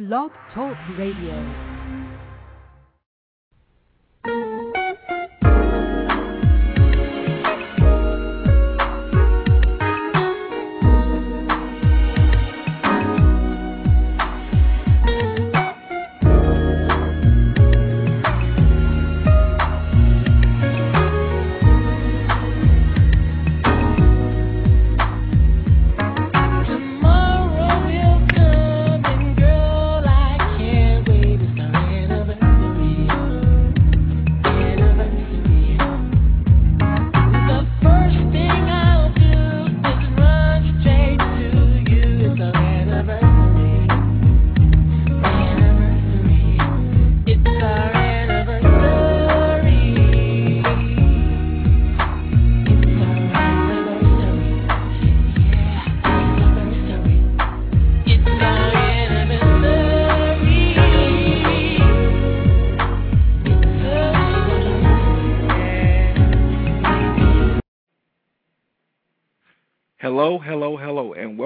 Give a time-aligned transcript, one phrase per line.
[0.00, 1.69] Blog Talk Radio.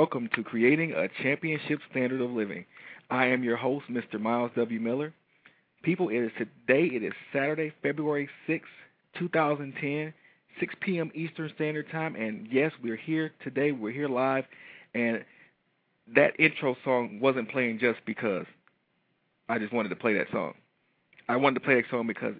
[0.04, 2.66] Welcome to Creating a Championship Standard of Living.
[3.08, 4.20] I am your host, Mr.
[4.20, 4.78] Myles W.
[4.78, 5.14] Miller.
[5.82, 8.68] People, it is today, it is Saturday, February 6,
[9.18, 10.12] 2010,
[10.60, 11.10] 6 p.m.
[11.14, 14.44] Eastern Standard Time, and yes, we're here today, we're here live,
[14.94, 15.24] and
[16.14, 18.44] that intro song wasn't playing just because
[19.48, 20.52] I just wanted to play that song.
[21.30, 22.34] I wanted to play that song because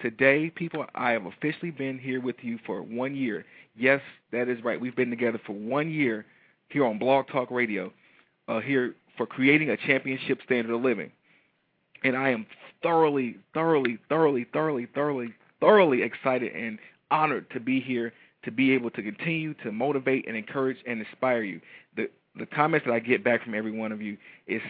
[0.00, 3.46] today, people, I have officially been here with you for one year.
[3.74, 4.78] Yes, that is right.
[4.78, 6.26] We've been together for one year
[6.68, 7.92] here on Blog Talk Radio,
[8.48, 11.10] uh, here for creating a championship standard of living.
[12.04, 12.46] And I am
[12.82, 16.78] thoroughly, thoroughly, thoroughly, thoroughly, thoroughly, thoroughly excited and
[17.10, 18.12] honored to be here
[18.44, 21.60] to be able to continue to motivate and encourage and inspire you.
[21.96, 24.60] The the comments that I get back from every one of you is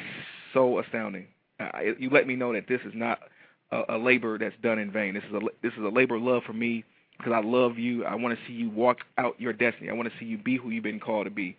[0.55, 1.27] so astounding.
[1.59, 3.19] Uh, you let me know that this is not
[3.73, 5.15] a, a labor that's done in vain.
[5.15, 6.85] This is a this is a labor of love for me
[7.19, 8.05] because I love you.
[8.05, 9.91] I want to see you walk out your destiny.
[9.91, 11.57] I want to see you be who you've been called to be.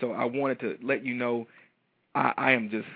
[0.00, 1.46] So I wanted to let you know
[2.14, 2.88] I, I am just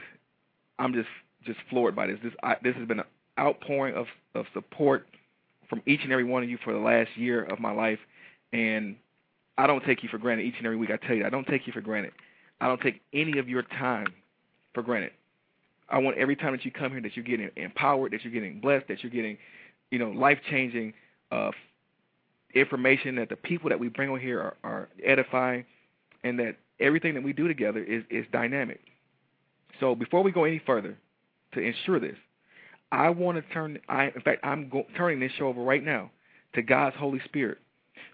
[0.78, 1.08] I'm just
[1.44, 2.18] just floored by this.
[2.22, 3.06] This I, this has been an
[3.38, 5.06] outpouring of of support
[5.68, 7.98] from each and every one of you for the last year of my life,
[8.52, 8.96] and
[9.58, 10.90] I don't take you for granted each and every week.
[10.90, 12.12] I tell you, I don't take you for granted.
[12.60, 14.08] I don't take any of your time
[14.74, 15.12] for granted.
[15.88, 18.60] I want every time that you come here that you're getting empowered, that you're getting
[18.60, 19.36] blessed, that you're getting,
[19.90, 20.94] you know, life changing
[21.30, 21.50] uh,
[22.54, 23.16] information.
[23.16, 25.64] That the people that we bring on here are, are edifying,
[26.24, 28.80] and that everything that we do together is is dynamic.
[29.80, 30.96] So before we go any further,
[31.54, 32.16] to ensure this,
[32.90, 33.78] I want to turn.
[33.88, 36.10] I in fact I'm go, turning this show over right now
[36.54, 37.58] to God's Holy Spirit,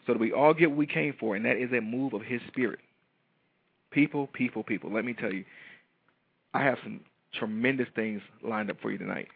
[0.06, 2.22] so that we all get what we came for, and that is a move of
[2.22, 2.78] His Spirit.
[3.90, 4.92] People, people, people.
[4.92, 5.44] Let me tell you,
[6.54, 7.00] I have some
[7.34, 9.28] tremendous things lined up for you tonight.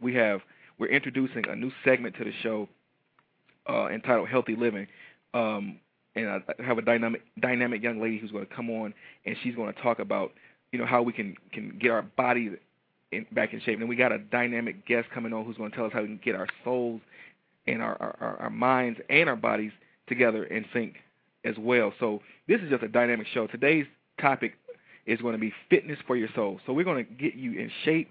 [0.00, 0.40] We have
[0.78, 2.68] we're introducing a new segment to the show
[3.68, 4.86] uh, entitled Healthy Living,
[5.34, 5.78] um,
[6.16, 8.94] and I have a dynamic dynamic young lady who's going to come on,
[9.26, 10.32] and she's going to talk about
[10.72, 12.50] you know how we can can get our body
[13.12, 13.80] in, back in shape.
[13.80, 16.08] And we got a dynamic guest coming on who's going to tell us how we
[16.08, 17.00] can get our souls
[17.66, 19.72] and our, our our minds and our bodies
[20.08, 20.96] together in sync
[21.44, 21.92] as well.
[22.00, 23.46] So this is just a dynamic show.
[23.46, 23.86] Today's
[24.20, 24.54] topic
[25.06, 26.60] is going to be fitness for your soul.
[26.66, 28.10] So we're going to get you in shape.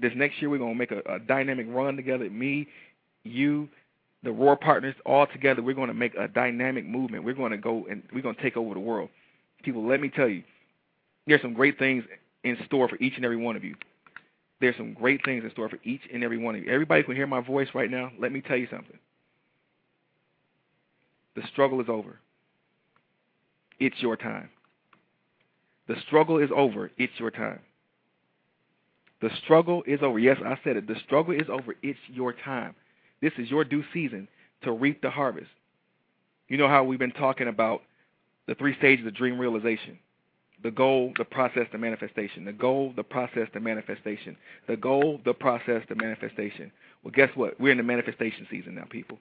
[0.00, 2.28] This next year we're going to make a, a dynamic run together.
[2.28, 2.66] Me,
[3.22, 3.68] you,
[4.24, 5.62] the Roar partners, all together.
[5.62, 7.24] We're going to make a dynamic movement.
[7.24, 9.10] We're going to go and we're going to take over the world.
[9.62, 10.42] People, let me tell you,
[11.26, 12.04] there's some great things
[12.42, 13.74] in store for each and every one of you.
[14.60, 16.72] There's some great things in store for each and every one of you.
[16.72, 18.10] Everybody can hear my voice right now.
[18.18, 18.98] Let me tell you something.
[21.36, 22.18] The struggle is over.
[23.80, 24.50] It's your time.
[25.88, 26.90] The struggle is over.
[26.96, 27.60] It's your time.
[29.20, 30.18] The struggle is over.
[30.18, 30.86] Yes, I said it.
[30.86, 31.74] The struggle is over.
[31.82, 32.74] It's your time.
[33.24, 34.28] This is your due season
[34.64, 35.48] to reap the harvest.
[36.48, 37.80] You know how we've been talking about
[38.46, 39.98] the three stages of dream realization
[40.62, 42.44] the goal, the process, the manifestation.
[42.44, 44.36] The goal, the process, the manifestation.
[44.68, 46.70] The goal, the process, the manifestation.
[47.02, 47.58] Well, guess what?
[47.58, 49.18] We're in the manifestation season now, people.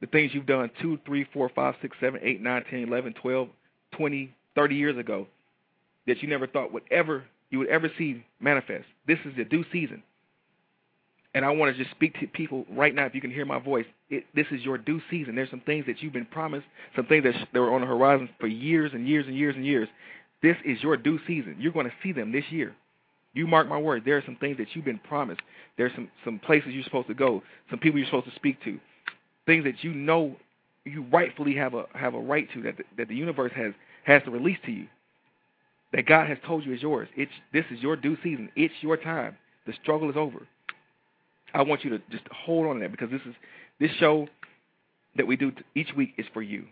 [0.00, 3.50] The things you've done two, three, four, five, six, seven, eight, nine, ten, eleven, twelve,
[3.92, 5.26] twenty, thirty years ago
[6.06, 8.86] that you never thought would ever you would ever see manifest.
[9.06, 10.02] This is the due season.
[11.36, 13.06] And I want to just speak to people right now.
[13.06, 15.36] If you can hear my voice, it, this is your due season.
[15.36, 16.66] There's some things that you've been promised,
[16.96, 19.56] some things that, sh- that were on the horizon for years and years and years
[19.56, 19.88] and years.
[20.42, 21.56] This is your due season.
[21.60, 22.74] You're going to see them this year.
[23.34, 24.04] You mark my word.
[24.06, 25.42] There are some things that you've been promised.
[25.78, 27.42] There's some some places you're supposed to go.
[27.70, 28.80] Some people you're supposed to speak to.
[29.46, 30.36] Things that you know
[30.84, 33.74] you rightfully have a have a right to that the, that the universe has
[34.04, 34.86] has to release to you.
[35.92, 37.08] that God has told you is yours.
[37.16, 38.50] It's this is your due season.
[38.56, 39.36] It's your time.
[39.66, 40.46] The struggle is over.
[41.54, 43.34] I want you to just hold on to that because this is
[43.80, 44.28] this show
[45.16, 46.64] that we do each week is for you.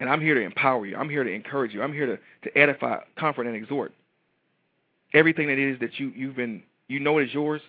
[0.00, 0.96] And I'm here to empower you.
[0.96, 1.82] I'm here to encourage you.
[1.82, 2.18] I'm here to,
[2.50, 3.92] to edify, comfort, and exhort.
[5.14, 7.62] Everything that it is that you, you've been you know is yours,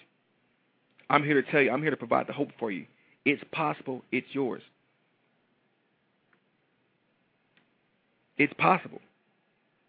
[1.09, 2.85] I'm here to tell you, I'm here to provide the hope for you.
[3.23, 4.62] It's possible, it's yours.
[8.38, 9.01] It's possible.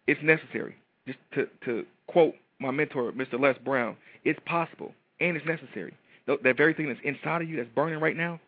[0.07, 0.75] It's necessary.
[1.05, 3.39] Just to, to quote my mentor, Mr.
[3.39, 5.93] Les Brown, it's possible and it's necessary.
[6.27, 8.39] That very thing that's inside of you that's burning right now,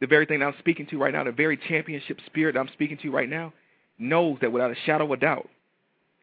[0.00, 2.68] the very thing that I'm speaking to right now, the very championship spirit that I'm
[2.72, 3.52] speaking to right now,
[3.98, 5.48] knows that without a shadow of a doubt,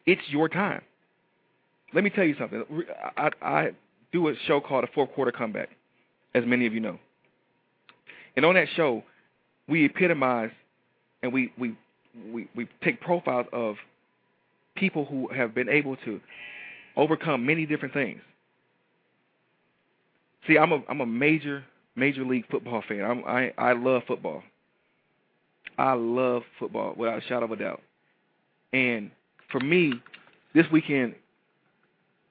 [0.06, 0.82] it's your time.
[1.94, 2.64] Let me tell you something.
[3.16, 3.70] I, I
[4.12, 5.70] do a show called a fourth quarter comeback,
[6.34, 6.98] as many of you know.
[8.36, 9.02] And on that show,
[9.68, 10.50] we epitomize
[11.22, 11.76] and we we
[12.32, 13.76] we, we take profiles of
[14.76, 16.20] people who have been able to
[16.96, 18.20] overcome many different things.
[20.48, 21.62] See, I'm a I'm a major
[21.94, 23.04] major league football fan.
[23.04, 24.42] I'm, I I love football.
[25.76, 27.82] I love football without a shadow of a doubt.
[28.72, 29.10] And
[29.52, 29.92] for me,
[30.54, 31.14] this weekend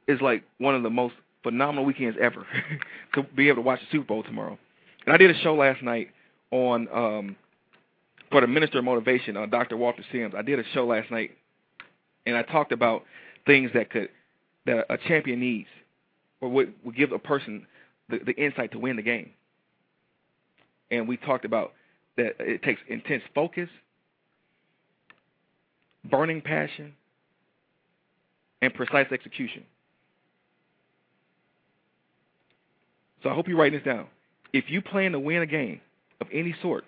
[0.07, 2.45] is like one of the most phenomenal weekends ever
[3.13, 4.57] to be able to watch the Super Bowl tomorrow.
[5.05, 6.09] And I did a show last night
[6.51, 7.35] on um
[8.31, 9.77] for the Minister of Motivation, uh, Dr.
[9.77, 10.33] Walter Sims.
[10.35, 11.31] I did a show last night,
[12.25, 13.03] and I talked about
[13.45, 14.09] things that could
[14.65, 15.69] that a champion needs,
[16.41, 17.65] or would, would give a person
[18.09, 19.31] the, the insight to win the game.
[20.91, 21.73] And we talked about
[22.15, 23.69] that it takes intense focus,
[26.03, 26.93] burning passion,
[28.61, 29.63] and precise execution.
[33.23, 34.07] So I hope you're writing this down.
[34.53, 35.81] If you plan to win a game
[36.21, 36.85] of any sort,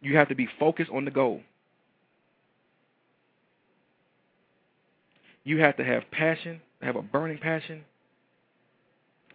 [0.00, 1.40] you have to be focused on the goal.
[5.44, 7.84] You have to have passion, have a burning passion,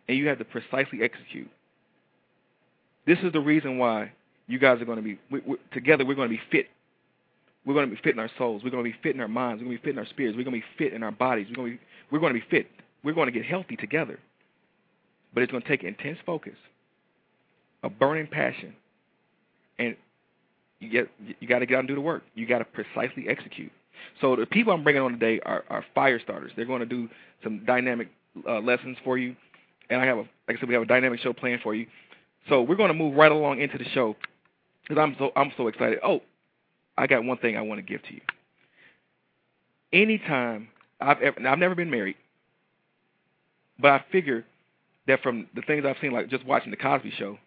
[0.08, 1.50] and you have to precisely execute.
[3.06, 4.12] This is the reason why
[4.48, 6.06] you guys are going to be we, we, together.
[6.06, 6.68] We're going to be fit.
[7.66, 8.64] We're going to be fit in our souls.
[8.64, 9.62] We're going to be fit in our minds.
[9.62, 10.38] We're going to be fit in our spirits.
[10.38, 11.48] We're going to be fit in our bodies.
[11.50, 12.68] We're going to be we're going to be fit.
[13.04, 14.20] We're going to get healthy together.
[15.34, 16.56] But it's going to take intense focus,
[17.84, 18.74] a burning passion,
[19.78, 19.96] and
[20.80, 21.10] you get
[21.40, 22.24] you got to get out and do the work.
[22.36, 23.72] You got to precisely execute.
[24.22, 26.52] So the people I'm bringing on today are, are fire starters.
[26.56, 27.10] They're going to do
[27.44, 28.10] some dynamic
[28.48, 29.36] uh, lessons for you,
[29.90, 31.88] and I have a like I said we have a dynamic show planned for you.
[32.50, 34.16] So we're going to move right along into the show
[34.84, 36.00] because I'm so I'm so excited.
[36.04, 36.22] Oh,
[36.98, 38.22] I got one thing I want to give to you.
[39.94, 40.70] Anytime
[41.00, 42.16] I've ever I've never been married,
[43.80, 44.46] but I figure
[45.08, 47.38] that from the things I've seen, like just watching the Cosby Show,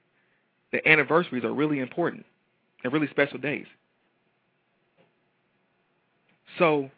[0.72, 2.24] the anniversaries are really important
[2.82, 3.66] and really special days.
[6.58, 6.90] So,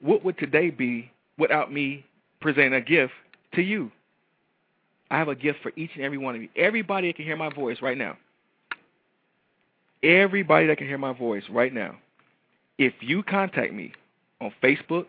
[0.00, 2.04] what would today be without me
[2.40, 3.12] presenting a gift
[3.54, 3.90] to you?
[5.10, 6.48] I have a gift for each and every one of you.
[6.56, 8.16] Everybody that can hear my voice right now.
[10.02, 11.96] Everybody that can hear my voice right now.
[12.78, 13.92] If you contact me
[14.40, 15.06] on Facebook,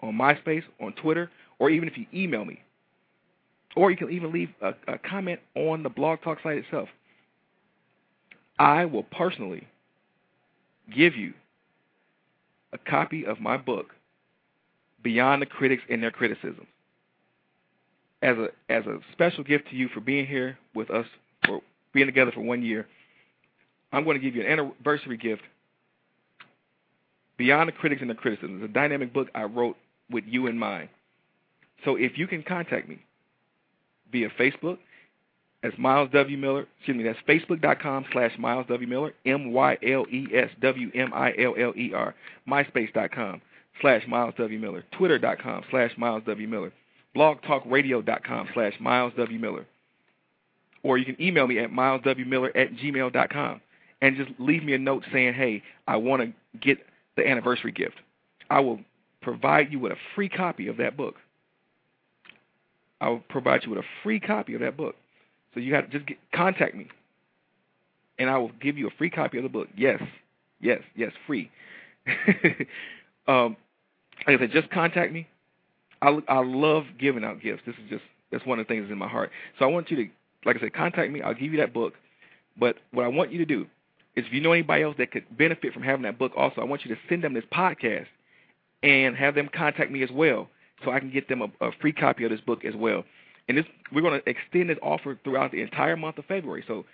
[0.00, 2.62] on MySpace, on Twitter, or even if you email me,
[3.74, 6.88] or you can even leave a, a comment on the Blog Talk site itself,
[8.58, 9.66] I will personally
[10.94, 11.32] give you
[12.72, 13.94] a copy of my book,
[15.02, 16.66] Beyond the Critics and Their Criticism,
[18.22, 21.06] as a as a special gift to you for being here with us
[21.44, 21.60] for
[21.92, 22.86] being together for one year.
[23.92, 25.42] I'm going to give you an anniversary gift,
[27.38, 28.56] Beyond the Critics and the Criticism.
[28.56, 29.76] It's a dynamic book I wrote
[30.10, 30.90] with you in mind.
[31.84, 32.98] So if you can contact me
[34.12, 34.78] via Facebook,
[35.62, 36.36] as Myles W.
[36.36, 36.66] Miller.
[36.78, 38.88] Excuse me, that's facebook.com slash Myles W.
[38.88, 42.14] Miller, M-Y-L-E-S-W-M-I-L-L-E-R,
[42.48, 43.40] myspace.com
[43.80, 44.58] slash Myles W.
[44.58, 46.48] Miller, twitter.com slash Myles W.
[46.48, 46.72] Miller,
[47.16, 49.38] blogtalkradio.com slash Myles W.
[49.38, 49.66] Miller.
[50.82, 53.60] Or you can email me at myleswmiller at gmail.com
[54.00, 56.78] and just leave me a note saying, hey, I want to get
[57.16, 57.96] the anniversary gift.
[58.48, 58.80] I will
[59.20, 61.16] provide you with a free copy of that book.
[63.00, 64.96] I will provide you with a free copy of that book.
[65.54, 66.88] So you have to just get, contact me,
[68.18, 69.68] and I will give you a free copy of the book.
[69.76, 70.00] Yes,
[70.60, 71.50] yes, yes, free.
[73.26, 73.56] um,
[74.26, 75.26] like I said, just contact me.
[76.02, 77.62] I I love giving out gifts.
[77.66, 79.30] This is just that's one of the things that's in my heart.
[79.58, 80.08] So I want you to,
[80.44, 81.22] like I said, contact me.
[81.22, 81.94] I'll give you that book.
[82.58, 83.62] But what I want you to do
[84.16, 86.64] is, if you know anybody else that could benefit from having that book, also, I
[86.64, 88.06] want you to send them this podcast
[88.82, 90.48] and have them contact me as well,
[90.84, 93.04] so I can get them a, a free copy of this book as well
[93.48, 96.64] and this we're going to extend this offer throughout the entire month of February.
[96.68, 96.84] So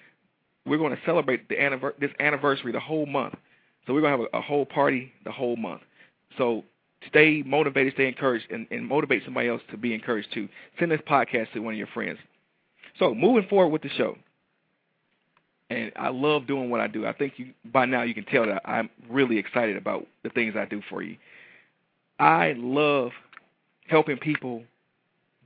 [0.65, 3.35] we're going to celebrate the anniver- this anniversary the whole month.
[3.87, 5.83] So we're going to have a, a whole party the whole month.
[6.39, 6.65] So
[7.09, 10.49] stay motivated, stay encouraged, and, and motivate somebody else to be encouraged too.
[10.79, 12.19] Send this podcast to one of your friends.
[12.99, 14.17] So moving forward with the show,
[15.71, 17.07] and I love doing what I do.
[17.07, 20.55] I think you by now you can tell that I'm really excited about the things
[20.57, 21.17] I do for you.
[22.19, 23.11] I love
[23.89, 24.63] helping people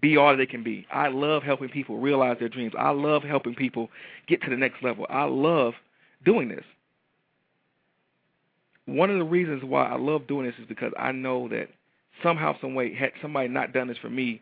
[0.00, 0.86] be all that they can be.
[0.92, 2.72] I love helping people realize their dreams.
[2.78, 3.90] I love helping people
[4.26, 5.06] get to the next level.
[5.08, 5.74] I love
[6.24, 6.64] doing this.
[8.88, 11.68] One of the reasons why I love doing this is because I know that
[12.22, 14.40] somehow, some way, had somebody not done this for me,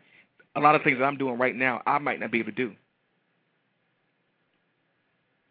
[0.55, 2.55] a lot of things that I'm doing right now, I might not be able to
[2.55, 2.71] do.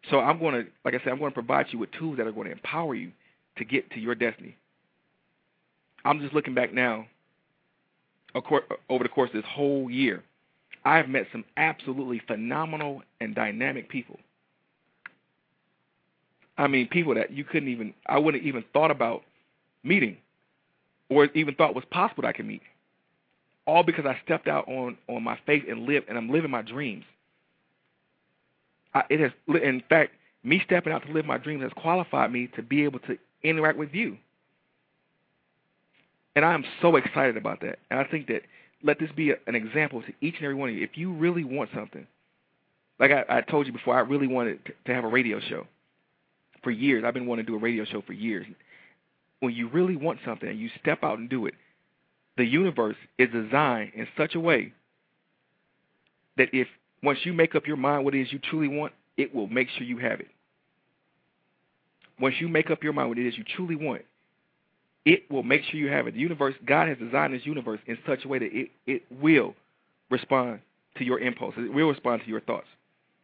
[0.09, 2.25] So I'm going to, like I said, I'm going to provide you with tools that
[2.25, 3.11] are going to empower you
[3.57, 4.57] to get to your destiny.
[6.03, 7.05] I'm just looking back now
[8.33, 10.23] over the course of this whole year.
[10.85, 14.19] I've met some absolutely phenomenal and dynamic people.
[16.57, 19.23] I mean, people that you couldn't even, I wouldn't even thought about
[19.83, 20.17] meeting
[21.09, 22.61] or even thought was possible that I could meet.
[23.65, 26.61] All because I stepped out on, on my faith and lived, and I'm living my
[26.61, 27.03] dreams.
[28.93, 32.49] I, it has, in fact, me stepping out to live my dreams has qualified me
[32.55, 34.17] to be able to interact with you.
[36.35, 37.79] And I am so excited about that.
[37.91, 38.43] And I think that
[38.83, 40.83] let this be a, an example to each and every one of you.
[40.83, 42.07] If you really want something,
[42.99, 45.67] like I, I told you before, I really wanted to, to have a radio show
[46.67, 47.05] for years.
[47.07, 48.45] I've been wanting to do a radio show for years.
[49.39, 51.53] When you really want something and you step out and do it,
[52.35, 54.73] the universe is designed in such a way
[56.35, 56.67] that if
[57.01, 59.69] once you make up your mind what it is you truly want, it will make
[59.69, 60.27] sure you have it.
[62.19, 64.01] Once you make up your mind what it is you truly want,
[65.05, 66.15] it will make sure you have it.
[66.15, 69.55] The universe, God has designed this universe in such a way that it, it will
[70.09, 70.59] respond
[70.97, 71.63] to your impulses.
[71.63, 72.67] It will respond to your thoughts.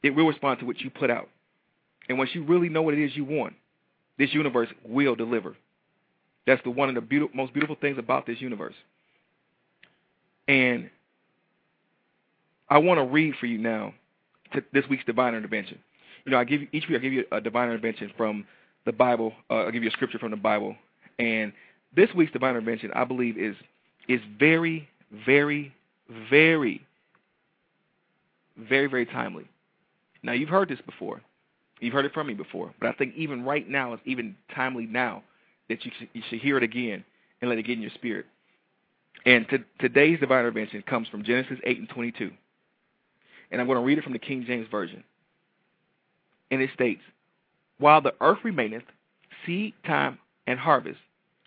[0.01, 1.27] It will respond to what you put out.
[2.09, 3.53] And once you really know what it is you want,
[4.17, 5.55] this universe will deliver.
[6.45, 8.75] That's the one of the beautiful, most beautiful things about this universe.
[10.47, 10.89] And
[12.69, 13.93] I want to read for you now
[14.73, 15.79] this week's divine intervention.
[16.25, 18.45] You know, I give you each week I give you a divine intervention from
[18.85, 19.33] the Bible.
[19.49, 20.75] Uh, I'll give you a scripture from the Bible,
[21.19, 21.53] and
[21.95, 23.55] this week's divine intervention, I believe, is
[24.07, 24.87] is very,
[25.25, 25.73] very,
[26.29, 26.85] very,
[28.57, 29.47] very, very timely.
[30.21, 31.21] Now you've heard this before,
[31.83, 34.85] you've heard it from me before, but I think even right now, it's even timely
[34.85, 35.23] now
[35.69, 37.03] that you should, you should hear it again
[37.41, 38.25] and let it get in your spirit.
[39.25, 42.31] And to, today's divine intervention comes from Genesis 8 and 22.
[43.51, 45.03] And I'm going to read it from the King James Version.
[46.51, 47.01] And it states,
[47.77, 48.83] While the earth remaineth,
[49.45, 50.99] seed time and harvest,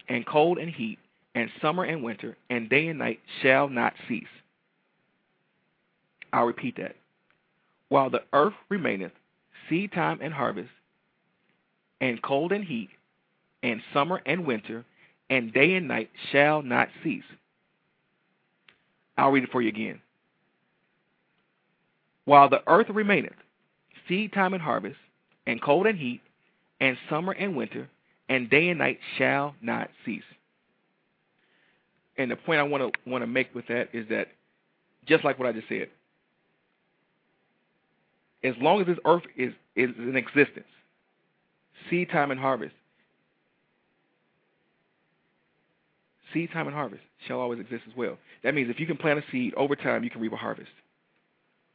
[0.08, 0.98] and cold and heat,
[1.34, 4.24] and summer and winter, and day and night shall not cease.
[6.32, 6.96] I'll repeat that.
[7.88, 9.12] While the earth remaineth,
[9.68, 10.70] seed time and harvest,
[12.00, 12.90] and cold and heat,
[13.62, 14.84] and summer and winter,
[15.30, 17.24] and day and night shall not cease.
[19.18, 20.00] I'll read it for you again.
[22.24, 23.32] While the earth remaineth,
[24.08, 24.96] seed time and harvest,
[25.46, 26.20] and cold and heat,
[26.80, 27.88] and summer and winter,
[28.28, 30.22] and day and night shall not cease.
[32.18, 34.28] And the point I want to want to make with that is that,
[35.06, 35.88] just like what I just said,
[38.44, 40.66] as long as this earth is is in existence,
[41.90, 42.74] seed time and harvest,
[46.32, 48.18] seed time and harvest shall always exist as well.
[48.42, 50.70] That means if you can plant a seed, over time you can reap a harvest.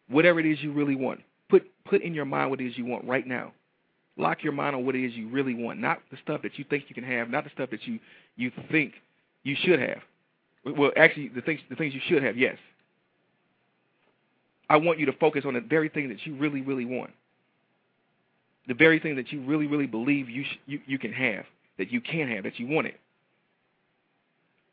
[0.07, 2.85] Whatever it is you really want, put put in your mind what it is you
[2.85, 3.53] want right now.
[4.17, 6.65] Lock your mind on what it is you really want, not the stuff that you
[6.69, 7.99] think you can have, not the stuff that you
[8.35, 8.93] you think
[9.43, 9.99] you should have.
[10.65, 12.57] Well, actually, the things the things you should have, yes.
[14.71, 17.11] I want you to focus on the very thing that you really, really want.
[18.69, 21.43] The very thing that you really, really believe you sh- you, you can have,
[21.77, 22.97] that you can have, that you want it.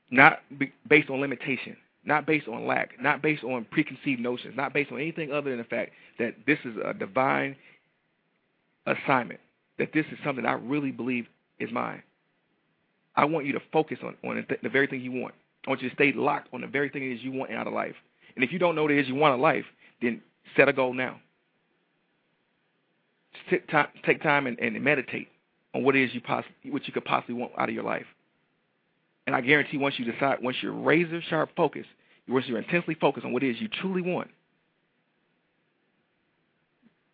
[0.09, 4.73] Not be- based on limitation, not based on lack, not based on preconceived notions, not
[4.73, 5.91] based on anything other than the fact
[6.21, 7.57] that this is a divine
[8.87, 9.41] assignment,
[9.81, 11.27] that this is something I really believe
[11.59, 12.05] is mine.
[13.17, 15.35] I want you to focus on, on the very thing you want.
[15.67, 17.73] I want you to stay locked on the very thing is you want out of
[17.73, 17.97] life.
[18.37, 19.65] And if you don't know what it is you want of life,
[20.01, 20.23] then
[20.57, 21.21] set a goal now.
[23.51, 25.29] Take time, take time and, and meditate
[25.75, 26.21] on what it is you
[26.71, 28.07] what you could possibly want out of your life.
[29.27, 31.89] And I guarantee once you decide, once you're razor sharp focused,
[32.29, 34.29] once you're intensely focused on what it is you truly want,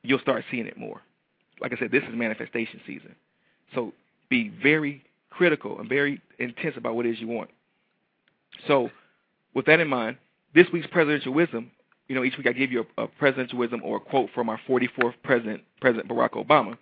[0.02, 1.02] you'll start seeing it more
[1.60, 3.14] like I said, this is manifestation season.
[3.74, 3.92] So
[4.28, 7.50] be very critical and very intense about what it is you want.
[8.68, 8.90] So
[9.54, 10.16] with that in mind,
[10.54, 11.70] this week's presidential wisdom,
[12.08, 14.49] you know, each week I give you a, a presidential wisdom or a quote from
[14.49, 16.76] our 44th president, President Barack Obama.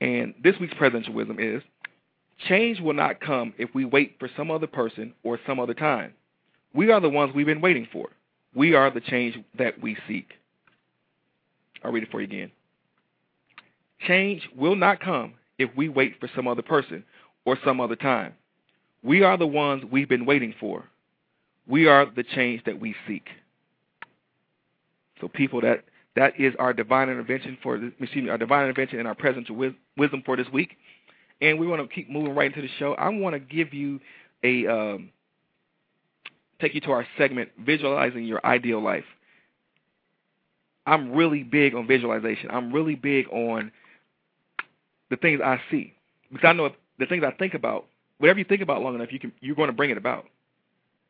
[0.00, 1.62] And this week's presidential wisdom is,
[2.48, 6.12] Change will not come if we wait for some other person or some other time.
[6.74, 8.08] We are the ones we've been waiting for.
[8.54, 10.32] We are the change that we seek.
[11.82, 12.50] I'll read it for you again.
[14.00, 17.04] Change will not come if we wait for some other person
[17.44, 18.34] or some other time.
[19.02, 20.84] We are the ones we've been waiting for.
[21.66, 23.26] We are the change that we seek.
[25.20, 25.84] So, people, that
[26.16, 29.48] that is our divine intervention for the, excuse me, our divine intervention and our presence
[29.96, 30.76] wisdom for this week.
[31.40, 32.94] And we want to keep moving right into the show.
[32.94, 34.00] I want to give you
[34.44, 35.10] a um,
[36.60, 39.04] take you to our segment, visualizing your ideal life.
[40.86, 42.50] I'm really big on visualization.
[42.50, 43.72] I'm really big on
[45.10, 45.94] the things I see
[46.30, 47.86] because I know the things I think about,
[48.18, 50.26] whatever you think about long enough, you can you're going to bring it about.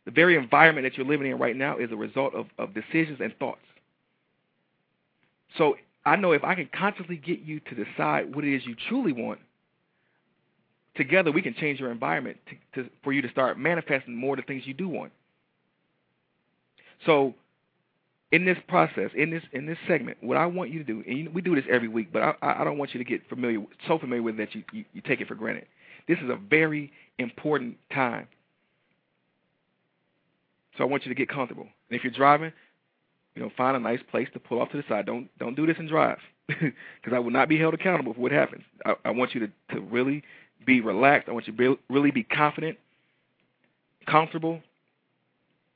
[0.04, 3.20] The very environment that you're living in right now is a result of, of decisions
[3.20, 3.64] and thoughts.
[5.56, 8.76] So I know if I can constantly get you to decide what it is you
[8.88, 9.40] truly want,
[10.94, 12.36] together we can change your environment
[12.74, 15.12] to, to, for you to start manifesting more of the things you do want.
[17.06, 17.34] So
[18.30, 21.18] in this process, in this in this segment, what I want you to do, and
[21.18, 23.60] you, we do this every week, but I, I don't want you to get familiar,
[23.86, 25.66] so familiar with it that you, you, you take it for granted.
[26.08, 28.26] This is a very important time.
[30.76, 31.68] So I want you to get comfortable.
[31.88, 32.52] And if you're driving,
[33.34, 35.06] you know, find a nice place to pull off to the side.
[35.06, 38.32] Don't don't do this and drive, because I will not be held accountable for what
[38.32, 38.62] happens.
[38.84, 40.22] I, I want you to to really
[40.64, 41.28] be relaxed.
[41.28, 42.78] I want you to be, really be confident,
[44.06, 44.60] comfortable,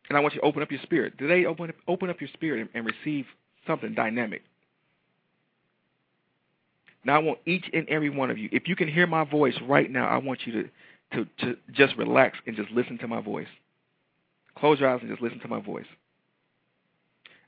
[0.09, 1.19] and I want you to open up your spirit.
[1.19, 3.26] Today, open open up your spirit and, and receive
[3.67, 4.43] something dynamic.
[7.05, 9.55] Now, I want each and every one of you, if you can hear my voice
[9.67, 10.69] right now, I want you to,
[11.14, 13.47] to, to just relax and just listen to my voice.
[14.59, 15.87] Close your eyes and just listen to my voice.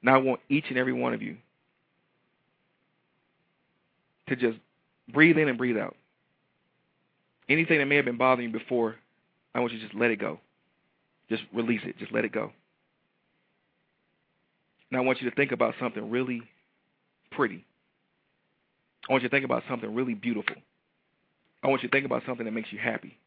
[0.02, 1.37] Now, I want each and every one of you
[4.29, 4.59] to just
[5.12, 5.97] breathe in and breathe out.
[7.49, 8.97] Anything that may have been bothering you before,
[9.55, 10.38] I want you to just let it go.
[11.29, 11.99] Just release it.
[11.99, 12.52] Just let it go.
[14.90, 16.42] Now I want you to think about something really
[17.31, 17.64] pretty.
[19.09, 20.57] I want you to think about something really beautiful.
[21.62, 23.18] I want you to think about something that makes you happy.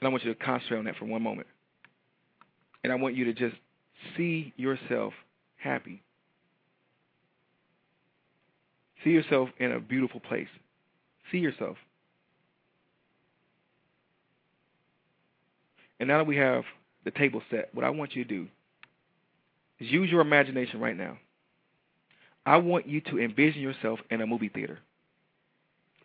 [0.00, 1.46] And I want you to concentrate on that for one moment.
[2.82, 3.56] And I want you to just
[4.16, 5.12] see yourself
[5.56, 6.02] happy.
[9.04, 10.48] See yourself in a beautiful place.
[11.30, 11.76] See yourself.
[15.98, 16.64] And now that we have
[17.04, 18.48] the table set, what I want you to do
[19.78, 21.18] is use your imagination right now.
[22.46, 24.78] I want you to envision yourself in a movie theater,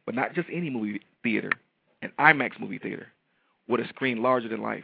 [0.05, 1.51] but not just any movie theater,
[2.01, 3.08] an IMAX movie theater
[3.67, 4.84] with a screen larger than life.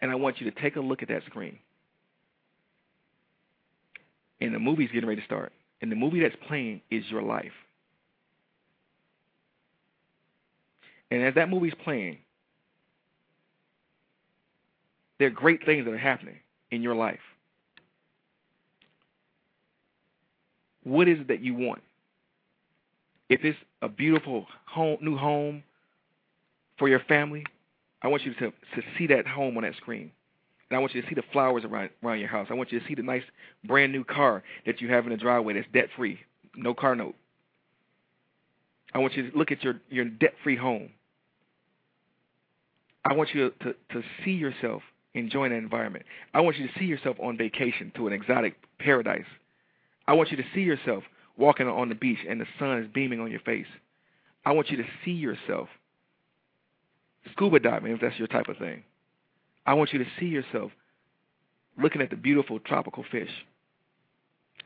[0.00, 1.58] And I want you to take a look at that screen.
[4.40, 5.52] And the movie's getting ready to start.
[5.82, 7.52] And the movie that's playing is your life.
[11.10, 12.18] And as that movie's playing,
[15.18, 16.38] there are great things that are happening
[16.70, 17.20] in your life.
[20.82, 21.82] What is it that you want?
[23.30, 25.62] If it's a beautiful home, new home
[26.78, 27.46] for your family,
[28.02, 30.10] I want you to to see that home on that screen.
[30.68, 32.48] And I want you to see the flowers around around your house.
[32.50, 33.22] I want you to see the nice
[33.64, 36.18] brand new car that you have in the driveway that's debt free,
[36.56, 37.14] no car note.
[38.92, 40.90] I want you to look at your your debt free home.
[43.04, 44.82] I want you to, to, to see yourself
[45.14, 46.04] enjoying that environment.
[46.34, 49.24] I want you to see yourself on vacation to an exotic paradise.
[50.06, 51.04] I want you to see yourself
[51.40, 53.66] walking on the beach and the sun is beaming on your face.
[54.44, 55.68] I want you to see yourself
[57.32, 58.84] scuba diving if that's your type of thing.
[59.66, 60.70] I want you to see yourself
[61.80, 63.30] looking at the beautiful tropical fish.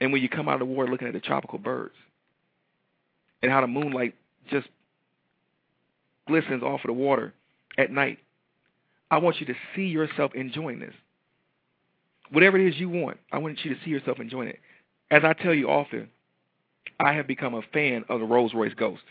[0.00, 1.94] And when you come out of the water, looking at the tropical birds.
[3.42, 4.14] And how the moonlight
[4.50, 4.66] just
[6.26, 7.34] glistens off of the water
[7.76, 8.18] at night.
[9.10, 10.94] I want you to see yourself enjoying this.
[12.30, 14.60] Whatever it is you want, I want you to see yourself enjoying it.
[15.10, 16.08] As I tell you often,
[17.00, 19.02] I have become a fan of the Rolls Royce Ghost.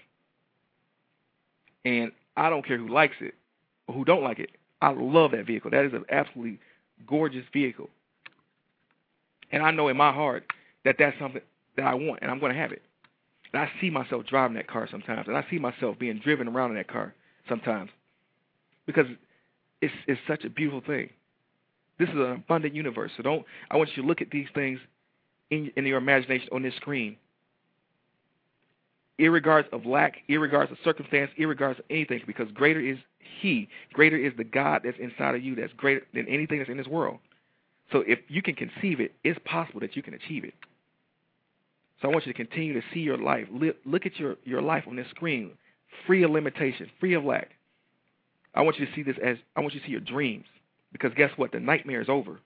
[1.86, 3.36] And I don't care who likes it
[3.88, 4.52] or who don't like it.
[4.82, 5.72] I love that vehicle.
[5.72, 6.60] That is an absolutely
[7.08, 7.89] gorgeous vehicle.
[9.52, 10.46] And I know in my heart
[10.86, 11.41] that that's something
[11.78, 12.82] that I want, and I'm going to have it.
[13.52, 16.72] And I see myself driving that car sometimes, and I see myself being driven around
[16.72, 17.13] in that car
[17.48, 17.91] sometimes
[18.86, 19.06] because
[19.82, 21.10] it's it's such a beautiful thing.
[22.00, 23.12] This is an abundant universe.
[23.15, 24.80] So don't I want you to look at these things
[25.52, 27.17] in in your imagination on this screen.
[29.19, 32.97] Irregardless of lack, irregardless of circumstance, irregardless of anything, because greater is
[33.41, 36.78] He, greater is the God that's inside of you that's greater than anything that's in
[36.78, 37.19] this world.
[37.91, 40.56] So if you can conceive it, it's possible that you can achieve it.
[42.02, 43.47] So I want you to continue to see your life.
[43.86, 45.52] Look at your, your life on this screen,
[46.08, 47.52] free of limitation, free of lack.
[48.56, 50.45] I want you to see this as I want you to see your dreams.
[50.91, 51.52] Because guess what?
[51.52, 52.39] The nightmare is over.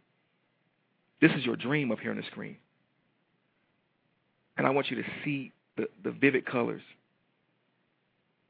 [1.21, 2.57] This is your dream up here on the screen.
[4.57, 6.81] And I want you to see the, the vivid colors.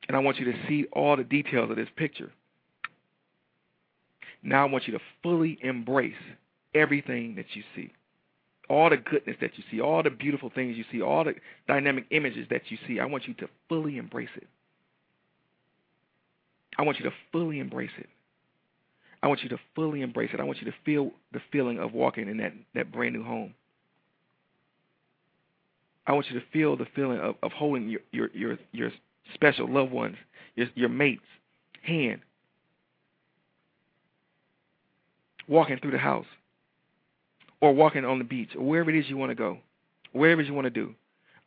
[0.08, 2.32] And I want you to see all the details of this picture.
[4.42, 6.14] Now I want you to fully embrace
[6.74, 7.92] everything that you see.
[8.70, 11.36] All the goodness that you see, all the beautiful things you see, all the
[11.68, 13.00] dynamic images that you see.
[13.00, 14.48] I want you to fully embrace it.
[16.78, 18.08] I want you to fully embrace it.
[19.24, 20.40] I want you to fully embrace it.
[20.40, 23.54] I want you to feel the feeling of walking in that, that brand new home.
[26.08, 28.92] I want you to feel the feeling of, of holding your, your, your, your
[29.34, 30.16] special loved ones,
[30.56, 31.22] your, your mates,
[31.84, 32.22] hand,
[35.48, 36.26] walking through the house,
[37.60, 39.58] or walking on the beach, or wherever it is you want to go,
[40.14, 40.96] wherever you want to do.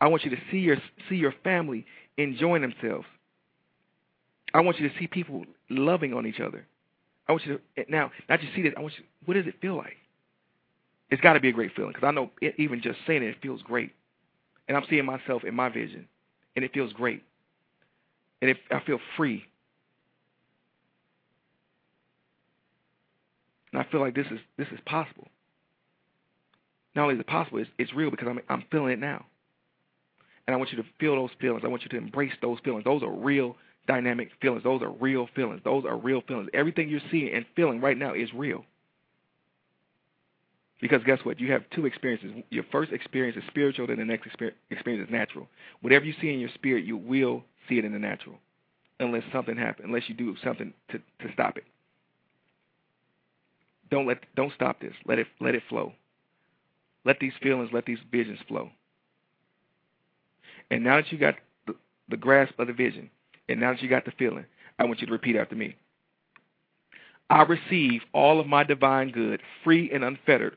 [0.01, 0.77] I want you to see your
[1.09, 3.07] see your family enjoying themselves.
[4.53, 6.67] I want you to see people loving on each other.
[7.29, 8.73] I want you to now not just see this.
[8.77, 9.05] I want you.
[9.25, 9.97] What does it feel like?
[11.11, 13.29] It's got to be a great feeling because I know it, even just saying it,
[13.29, 13.93] it feels great,
[14.71, 16.07] and I'm seeing myself in my vision,
[16.55, 17.25] and it feels great,
[18.41, 19.43] and it, I feel free,
[23.73, 25.27] and I feel like this is this is possible.
[26.95, 29.27] Not only is it possible, it's, it's real because I'm I'm feeling it now,
[30.47, 31.63] and I want you to feel those feelings.
[31.65, 32.85] I want you to embrace those feelings.
[32.85, 33.57] Those are real
[33.89, 34.63] dynamic feelings.
[34.63, 35.63] Those are real feelings.
[35.65, 36.49] Those are real feelings.
[36.55, 38.65] Everything you're seeing and feeling right now is real.
[40.81, 41.39] Because guess what?
[41.39, 42.31] You have two experiences.
[42.51, 45.47] Your first experience is spiritual, then the next experience is natural.
[45.83, 48.37] Whatever you see in your spirit, you will see it in the natural,
[48.99, 51.65] unless something happens, unless you do something to, to stop it.
[53.91, 54.95] Don't let don't stop this.
[55.05, 55.93] Let it let it flow.
[57.05, 58.71] Let these feelings, let these visions flow.
[60.71, 61.35] And now that you got
[61.67, 61.75] the,
[62.09, 63.11] the grasp of the vision,
[63.49, 64.45] and now that you got the feeling,
[64.79, 65.77] I want you to repeat after me.
[67.29, 70.57] I receive all of my divine good free and unfettered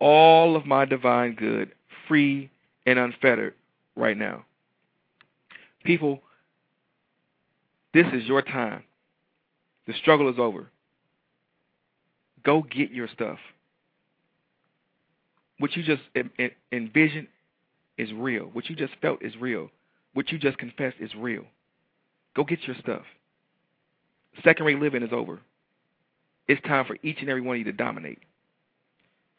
[0.00, 1.72] all of my divine good
[2.06, 2.50] free
[2.86, 3.54] and unfettered
[3.96, 4.44] right now.
[5.84, 6.20] People,
[7.94, 8.84] this is your time.
[9.86, 10.68] The struggle is over.
[12.44, 13.38] Go get your stuff.
[15.58, 16.02] What you just
[16.72, 17.28] envisioned
[17.96, 18.44] is real.
[18.44, 19.70] What you just felt is real.
[20.14, 21.44] What you just confessed is real.
[22.36, 23.02] Go get your stuff.
[24.44, 25.40] Second rate living is over.
[26.46, 28.20] It's time for each and every one of you to dominate.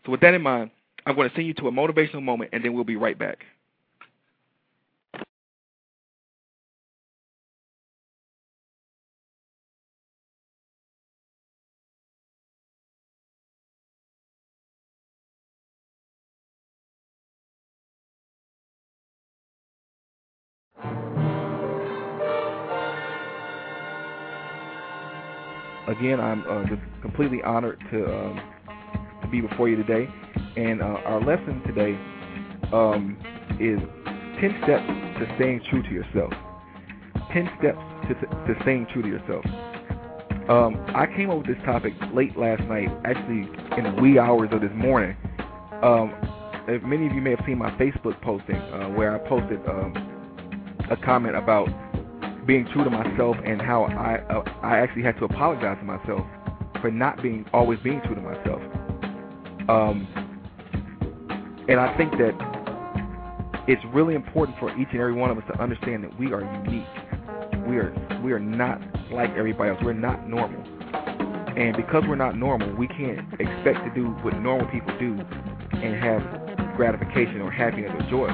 [0.06, 0.72] So, with that in mind,
[1.06, 3.40] I'm going to send you to a motivational moment, and then we'll be right back.
[25.90, 28.42] again, I'm uh, just completely honored to um,
[29.30, 30.08] be before you today.
[30.58, 31.98] And uh, our lesson today
[32.74, 33.18] um,
[33.60, 33.80] is
[34.42, 34.88] 10 steps
[35.20, 36.34] to staying true to yourself.
[37.34, 39.46] 10 steps to, to staying true to yourself.
[40.50, 43.46] Um, I came up with this topic late last night, actually
[43.78, 45.16] in the wee hours of this morning.
[45.84, 46.14] Um,
[46.84, 49.94] many of you may have seen my Facebook posting uh, where I posted um,
[50.90, 51.68] a comment about
[52.48, 56.26] being true to myself and how I uh, I actually had to apologize to myself
[56.82, 58.62] for not being always being true to myself.
[59.70, 60.08] Um,
[61.70, 62.34] and I think that
[63.68, 66.42] it's really important for each and every one of us to understand that we are
[66.66, 66.88] unique.
[67.68, 69.80] We are we are not like everybody else.
[69.84, 70.60] We're not normal.
[71.56, 75.20] And because we're not normal, we can't expect to do what normal people do
[75.78, 78.30] and have gratification or happiness or joy.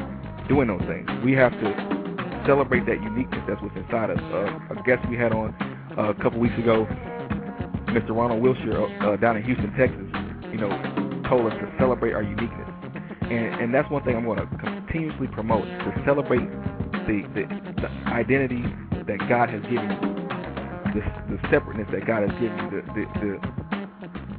[0.48, 1.10] doing those things.
[1.26, 4.20] We have to celebrate that uniqueness that's what's inside us.
[4.32, 5.54] Uh, a guest we had on
[5.98, 6.86] uh, a couple weeks ago,
[7.92, 8.16] Mr.
[8.16, 10.08] Ronald Wilshire uh, down in Houston, Texas,
[10.52, 12.70] you know, told us to celebrate our uniqueness.
[13.22, 16.46] And, and that's one thing I'm going to continuously promote, to celebrate
[17.08, 17.44] the, the,
[17.82, 18.64] the identity
[19.08, 20.00] that God has given you,
[20.94, 21.02] the,
[21.34, 23.32] the separateness that God has given you, the, the, the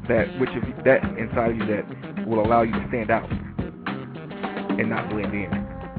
[0.08, 4.88] that which of that inside of you that will allow you to stand out and
[4.88, 5.50] not blend in,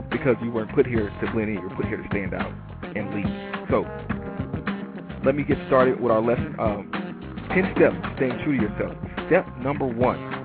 [0.09, 2.51] because you weren't put here to blend in, you were put here to stand out
[2.95, 3.67] and lead.
[3.69, 3.85] So
[5.25, 6.55] let me get started with our lesson.
[6.57, 6.91] Um,
[7.49, 8.93] Ten steps to staying true to yourself.
[9.27, 10.36] Step number one,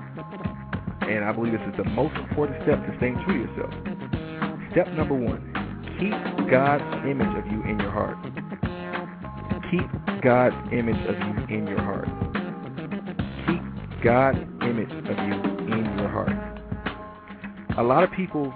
[1.09, 3.73] and I believe this is the most important step to staying true to yourself.
[4.71, 5.41] Step number one,
[5.99, 6.13] keep
[6.49, 8.17] God's image of you in your heart.
[9.69, 12.07] Keep God's image of you in your heart.
[13.47, 15.35] Keep God's image of you
[15.73, 16.31] in your heart.
[17.77, 18.53] A lot of people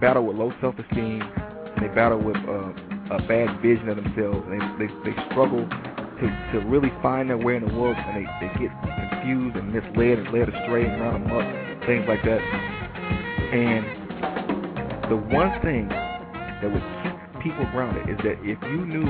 [0.00, 4.60] battle with low self-esteem, and they battle with uh, a bad vision of themselves, and
[4.60, 5.66] they, they, they struggle
[6.20, 9.72] to, to really find their way in the world, and they, they get confused and
[9.72, 12.40] misled and led astray and run amok, things like that.
[13.52, 13.86] And
[15.08, 19.06] the one thing that would keep people grounded is that if you knew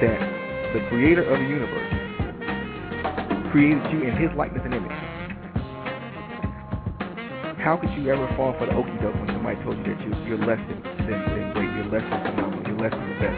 [0.00, 0.20] that
[0.72, 1.92] the creator of the universe
[3.52, 4.90] created you in his likeness and image,
[7.60, 10.16] how could you ever fall for the okey doke when somebody told you that you,
[10.24, 13.36] you're less than, than, than great, you're less than phenomenal, you're less than the best?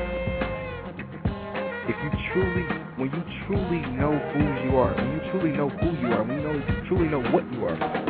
[1.91, 2.63] If you truly,
[3.03, 6.39] when you truly know who you are, when you truly know who you are, when
[6.39, 8.02] you know, truly know what you are,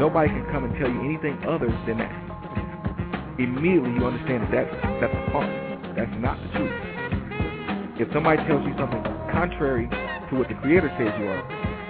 [0.00, 2.14] nobody can come and tell you anything other than that.
[3.38, 5.54] Immediately you understand that that's, that's a farce.
[5.94, 6.74] That's not the truth.
[7.98, 9.02] If somebody tells you something
[9.34, 11.42] contrary to what the Creator says you are,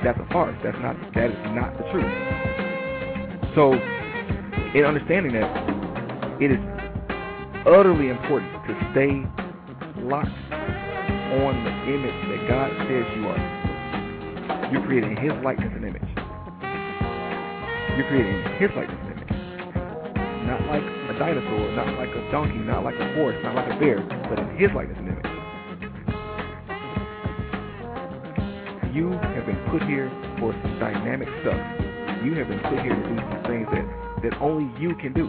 [0.05, 0.57] that's a farce.
[0.65, 2.09] That's not that is not the truth.
[3.55, 3.73] So,
[4.73, 5.49] in understanding that,
[6.41, 6.61] it is
[7.67, 9.21] utterly important to stay
[10.05, 14.71] locked on the image that God says you are.
[14.73, 16.18] You're created in His likeness and image.
[17.99, 18.95] You're creating His likeness.
[20.47, 23.79] Not like a dinosaur, not like a donkey, not like a horse, not like a
[23.81, 23.99] bear,
[24.31, 25.27] but in His likeness and image.
[28.95, 30.07] You have been put here
[30.39, 31.59] for some dynamic stuff.
[32.23, 33.83] You have been put here to do some things that,
[34.23, 35.29] that only you can do.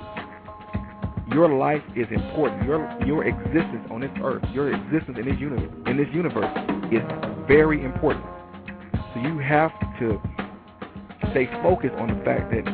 [1.33, 2.65] Your life is important.
[2.65, 6.53] Your your existence on this earth, your existence in this universe, in this universe
[6.93, 7.01] is
[7.47, 8.23] very important.
[8.93, 10.21] So you have to
[11.31, 12.65] stay focused on the fact that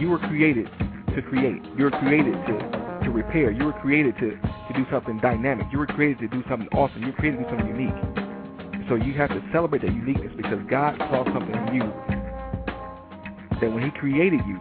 [0.00, 0.68] you were created
[1.14, 1.62] to create.
[1.76, 3.50] You were created to to repair.
[3.50, 5.66] You were created to to do something dynamic.
[5.72, 7.02] You were created to do something awesome.
[7.02, 8.22] You were created to do something unique.
[8.88, 11.86] So you have to celebrate that uniqueness because God saw something in you
[13.60, 14.60] that when He created you,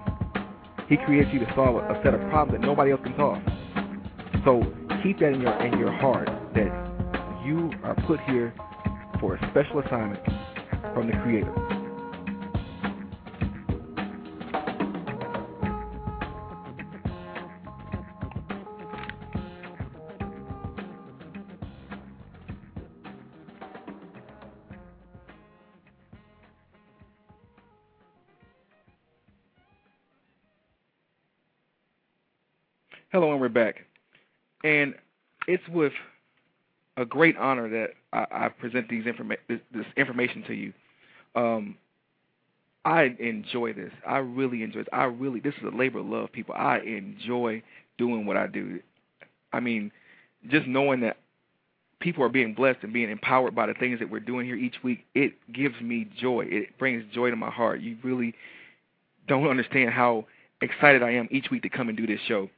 [0.88, 3.42] He created you to solve a set of problems that nobody else can solve.
[4.46, 4.62] So
[5.04, 6.72] keep that in your in your heart that
[7.46, 8.54] you are put here
[9.20, 10.24] for a special assignment
[10.94, 11.71] from the Creator.
[33.12, 33.88] Hello, and we're back.
[34.64, 34.96] And
[35.46, 35.92] it's with
[36.96, 40.72] a great honor that I, I present these informa- this, this information to you.
[41.36, 41.76] Um,
[42.86, 43.92] I enjoy this.
[44.08, 44.88] I really enjoy this.
[44.94, 46.56] I really this is a labor of love, people.
[46.58, 47.62] I enjoy
[47.98, 48.80] doing what I do.
[49.52, 49.92] I mean,
[50.50, 51.18] just knowing that
[52.00, 54.84] people are being blessed and being empowered by the things that we're doing here each
[54.86, 56.46] week, it gives me joy.
[56.48, 57.82] It brings joy to my heart.
[57.82, 58.34] You really
[59.28, 60.28] don't understand how
[60.62, 62.50] excited I am each week to come and do this show.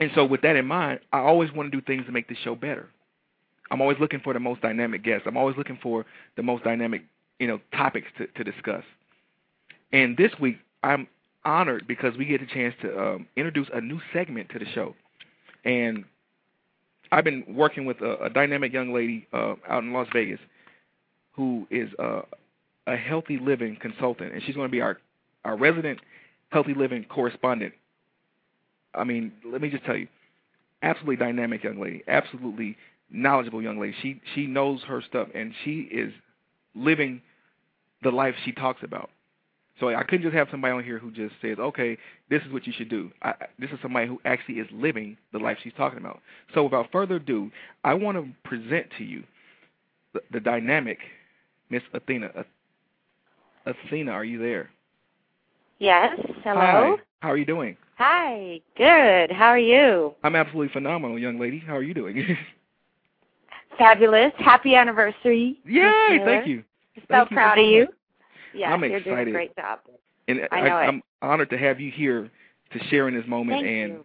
[0.00, 2.36] And so, with that in mind, I always want to do things to make the
[2.42, 2.88] show better.
[3.70, 5.26] I'm always looking for the most dynamic guests.
[5.26, 6.04] I'm always looking for
[6.36, 7.02] the most dynamic,
[7.38, 8.84] you know, topics to, to discuss.
[9.92, 11.06] And this week, I'm
[11.44, 14.94] honored because we get a chance to um, introduce a new segment to the show.
[15.64, 16.04] And
[17.10, 20.40] I've been working with a, a dynamic young lady uh, out in Las Vegas
[21.32, 22.22] who is uh,
[22.86, 24.98] a healthy living consultant, and she's going to be our
[25.44, 25.98] our resident
[26.50, 27.72] healthy living correspondent
[28.94, 30.08] I mean, let me just tell you,
[30.82, 32.76] absolutely dynamic young lady, absolutely
[33.10, 33.94] knowledgeable young lady.
[34.02, 36.12] She she knows her stuff, and she is
[36.74, 37.22] living
[38.02, 39.10] the life she talks about.
[39.80, 41.96] So I couldn't just have somebody on here who just says, "Okay,
[42.30, 45.38] this is what you should do." I, this is somebody who actually is living the
[45.38, 46.20] life she's talking about.
[46.54, 47.50] So without further ado,
[47.84, 49.24] I want to present to you
[50.12, 50.98] the, the dynamic
[51.70, 52.44] Miss Athena.
[53.64, 54.70] Athena, are you there?
[55.78, 56.18] Yes.
[56.44, 56.96] Hello.
[56.96, 57.02] Hi.
[57.20, 57.76] How are you doing?
[58.04, 59.30] Hi, good.
[59.30, 60.12] How are you?
[60.24, 61.60] I'm absolutely phenomenal, young lady.
[61.64, 62.36] How are you doing?
[63.78, 64.32] Fabulous.
[64.38, 65.60] Happy anniversary.
[65.64, 66.18] Yay!
[66.24, 66.64] Thank you.
[66.96, 67.86] So Thank proud so of you.
[68.54, 69.78] Yeah, I'm you're doing a great job.
[70.26, 70.88] And I know it.
[70.88, 72.28] am honored to have you here
[72.72, 74.04] to share in this moment Thank and you.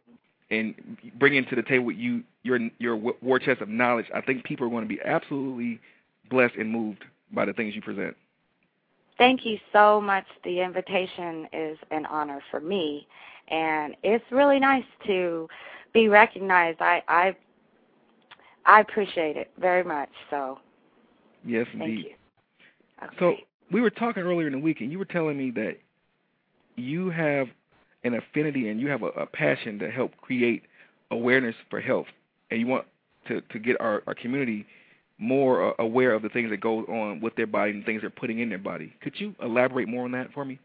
[0.52, 4.06] and bring into the table you your your war chest of knowledge.
[4.14, 5.80] I think people are going to be absolutely
[6.30, 8.16] blessed and moved by the things you present.
[9.18, 10.26] Thank you so much.
[10.44, 13.08] The invitation is an honor for me,
[13.50, 15.48] and it's really nice to
[15.94, 16.82] be recognized.
[16.82, 17.36] I I
[18.66, 20.10] I appreciate it very much.
[20.30, 20.60] So
[21.46, 22.06] Yes, thank indeed.
[23.02, 23.08] you.
[23.20, 23.36] So
[23.72, 25.78] we were talking earlier in the week, and you were telling me that
[26.76, 27.48] you have
[28.04, 30.64] an affinity and you have a, a passion to help create
[31.12, 32.08] awareness for health,
[32.52, 32.86] and you want
[33.28, 34.66] to to get our, our community
[35.20, 38.10] more uh, aware of the things that go on with their body and things they're
[38.10, 38.94] putting in their body.
[39.02, 40.60] Could you elaborate more on that for me?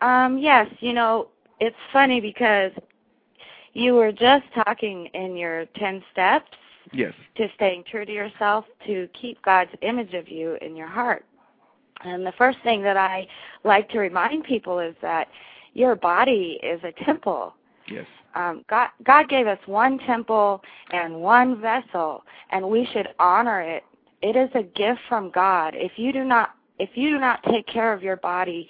[0.00, 1.28] Um, yes, you know,
[1.60, 2.72] it's funny because
[3.74, 6.50] you were just talking in your 10 steps
[6.92, 7.14] Yes.
[7.36, 11.24] to staying true to yourself to keep God's image of you in your heart.
[12.04, 13.26] And the first thing that I
[13.64, 15.28] like to remind people is that
[15.74, 17.54] your body is a temple.
[17.88, 18.06] Yes.
[18.34, 20.62] Um, God, God gave us one temple
[20.92, 23.84] and one vessel, and we should honor it.
[24.22, 25.74] It is a gift from God.
[25.76, 28.68] If you do not, if you do not take care of your body,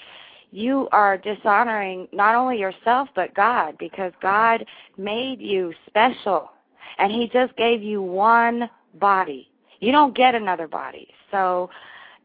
[0.52, 4.64] you are dishonoring not only yourself but God, because God
[4.96, 6.50] made you special,
[6.98, 8.68] and He just gave you one
[9.00, 9.50] body.
[9.80, 11.08] You don't get another body.
[11.30, 11.70] So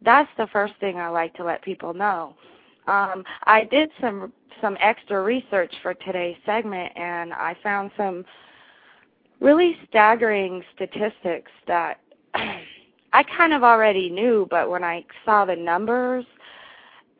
[0.04, 2.36] that's the first thing I like to let people know.
[2.88, 8.26] Um, I did some some extra research for today's segment, and I found some
[9.40, 12.00] really staggering statistics that
[12.34, 16.26] I kind of already knew, but when I saw the numbers,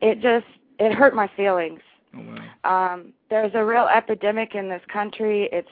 [0.00, 0.46] it just
[0.78, 1.80] it hurt my feelings.
[2.16, 2.20] Oh
[2.64, 2.92] wow.
[2.94, 5.48] Um, there's a real epidemic in this country.
[5.52, 5.68] It's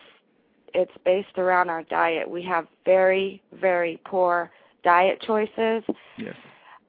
[0.74, 2.28] it's based around our diet.
[2.28, 4.50] We have very very poor
[4.84, 5.82] diet choices
[6.16, 6.36] Yes.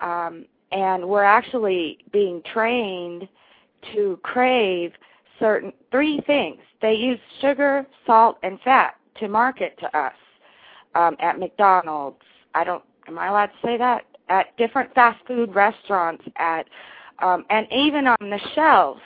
[0.02, 3.28] um, and we're actually being trained
[3.94, 4.92] to crave
[5.40, 6.60] certain three things.
[6.82, 10.14] They use sugar, salt, and fat to market to us
[10.96, 12.22] um, at McDonald's.
[12.54, 12.84] I don't.
[13.08, 14.06] Am I allowed to say that?
[14.30, 16.68] At different fast food restaurants, at
[17.20, 19.02] um, and even on the shelves.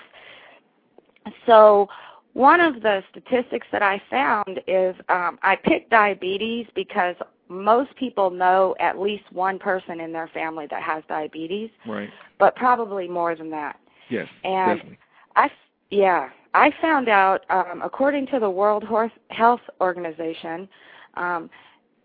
[1.45, 1.87] So
[2.33, 7.15] one of the statistics that I found is um, I picked diabetes because
[7.49, 12.09] most people know at least one person in their family that has diabetes, Right.
[12.39, 13.77] but probably more than that.
[14.09, 14.27] Yes.
[14.43, 14.99] And definitely.
[15.35, 15.51] I,
[15.89, 18.85] yeah, I found out um, according to the World
[19.29, 20.67] Health Organization,
[21.15, 21.49] um,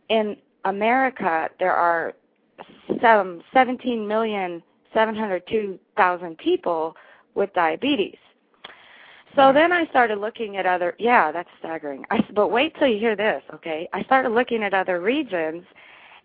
[0.09, 2.15] in America there are
[3.01, 6.97] some 17 million 702,000 people
[7.35, 8.17] with diabetes.
[9.37, 10.95] So then I started looking at other.
[10.99, 12.05] Yeah, that's staggering.
[12.11, 13.87] I, but wait till you hear this, okay?
[13.93, 15.63] I started looking at other regions,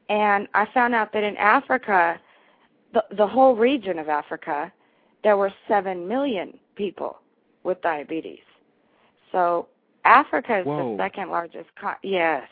[0.08, 2.20] and I found out that in Africa,
[2.94, 4.72] the the whole region of Africa,
[5.24, 7.20] there were seven million people
[7.64, 8.40] with diabetes.
[9.34, 9.68] So
[10.06, 10.96] Africa is Whoa.
[10.96, 11.70] the second largest.
[12.04, 12.48] Yes,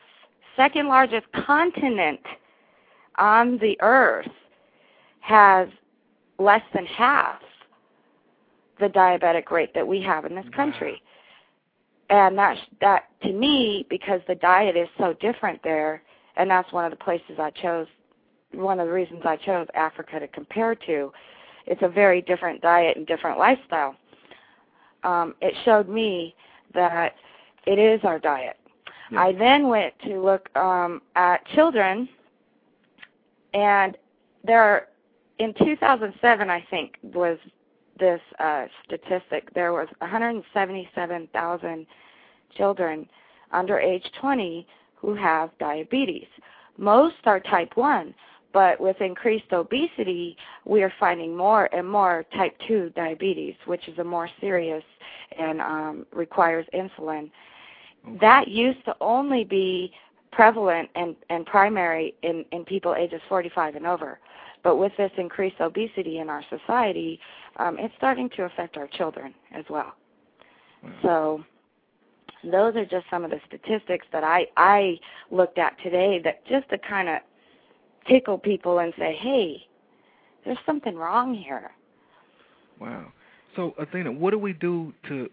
[0.58, 2.20] second largest continent
[3.18, 4.28] on the earth
[5.22, 5.70] has
[6.40, 7.42] less than half
[8.80, 11.02] the diabetic rate that we have in this country.
[12.10, 16.02] And that that to me because the diet is so different there
[16.38, 17.88] and that's one of the places I chose
[18.54, 21.12] one of the reasons I chose Africa to compare to.
[21.68, 23.96] It's a very different diet and different lifestyle.
[25.04, 26.36] Um, it showed me
[26.74, 27.14] that
[27.68, 28.58] it is our diet.
[29.12, 29.22] Yeah.
[29.22, 32.10] I then went to look um, at children,
[33.54, 33.98] and
[34.44, 34.88] there are,
[35.40, 37.38] in 2007, I think, was
[38.00, 39.54] this uh, statistic.
[39.54, 41.88] There was 177,000
[42.56, 43.10] children
[43.52, 46.28] under age 20 who have diabetes.
[46.78, 48.14] Most are type 1,
[48.54, 53.98] but with increased obesity, we are finding more and more type 2 diabetes, which is
[54.00, 54.84] a more serious
[55.38, 57.30] and um, requires insulin.
[58.08, 58.18] Okay.
[58.22, 59.92] That used to only be
[60.32, 64.20] prevalent and, and primary in, in people ages 45 and over.
[64.64, 67.20] But with this increased obesity in our society,
[67.58, 69.94] um, it's starting to affect our children as well.
[70.84, 70.92] Wow.
[71.02, 71.44] So
[72.44, 75.00] those are just some of the statistics that I, I
[75.32, 77.20] looked at today that just to kind of
[78.08, 79.66] tickle people and say, hey,
[80.46, 81.72] there's something wrong here.
[82.80, 83.12] Wow.
[83.56, 85.30] So Athena, what do we do to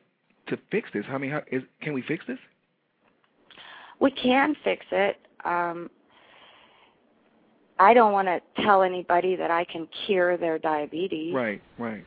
[0.49, 1.05] to fix this?
[1.11, 2.39] I mean, how, is, can we fix this?
[4.01, 5.17] We can fix it.
[5.45, 5.91] Um,
[7.79, 11.35] I don't want to tell anybody that I can cure their diabetes.
[11.35, 11.63] Right.
[11.79, 12.05] Right.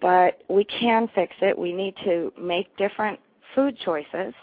[0.00, 1.56] but we can fix it.
[1.56, 3.20] We need to make different
[3.54, 4.34] food choices.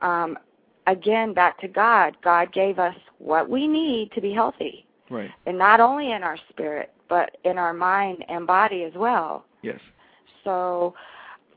[0.00, 0.38] Um,
[0.86, 2.16] again, back to God.
[2.24, 5.30] God gave us what we need to be healthy, Right.
[5.44, 9.44] and not only in our spirit, but in our mind and body as well.
[9.60, 9.80] Yes.
[10.44, 10.94] So,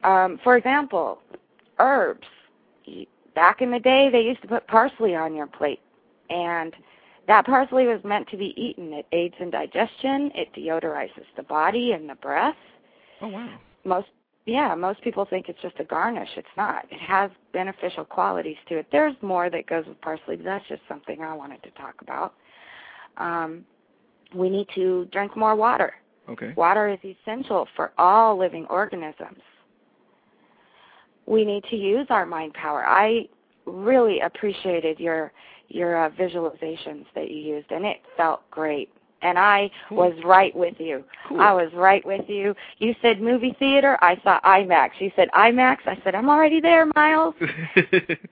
[0.04, 1.20] um, for example,
[1.80, 2.28] herbs.
[3.36, 5.80] Back in the day, they used to put parsley on your plate,
[6.30, 6.74] and
[7.32, 8.92] that parsley was meant to be eaten.
[8.92, 10.32] It aids in digestion.
[10.36, 12.58] It deodorizes the body and the breath.
[13.22, 13.58] Oh wow.
[13.86, 14.08] Most,
[14.46, 16.28] yeah, most people think it's just a garnish.
[16.36, 16.84] It's not.
[16.92, 18.88] It has beneficial qualities to it.
[18.92, 22.34] There's more that goes with parsley, but that's just something I wanted to talk about.
[23.16, 23.64] Um,
[24.36, 25.94] we need to drink more water.
[26.28, 26.52] Okay.
[26.58, 29.40] Water is essential for all living organisms.
[31.28, 32.86] We need to use our mind power.
[32.86, 33.30] I
[33.66, 35.32] really appreciated your
[35.74, 38.90] your uh, visualizations that you used, and it felt great.
[39.24, 39.98] And I Cool.
[40.00, 41.04] was right with you.
[41.28, 41.40] Cool.
[41.40, 42.56] I was right with you.
[42.80, 43.98] You said movie theater.
[44.02, 44.92] I saw IMAX.
[45.00, 45.78] You said IMAX.
[45.86, 47.36] I said I'm already there, Myles.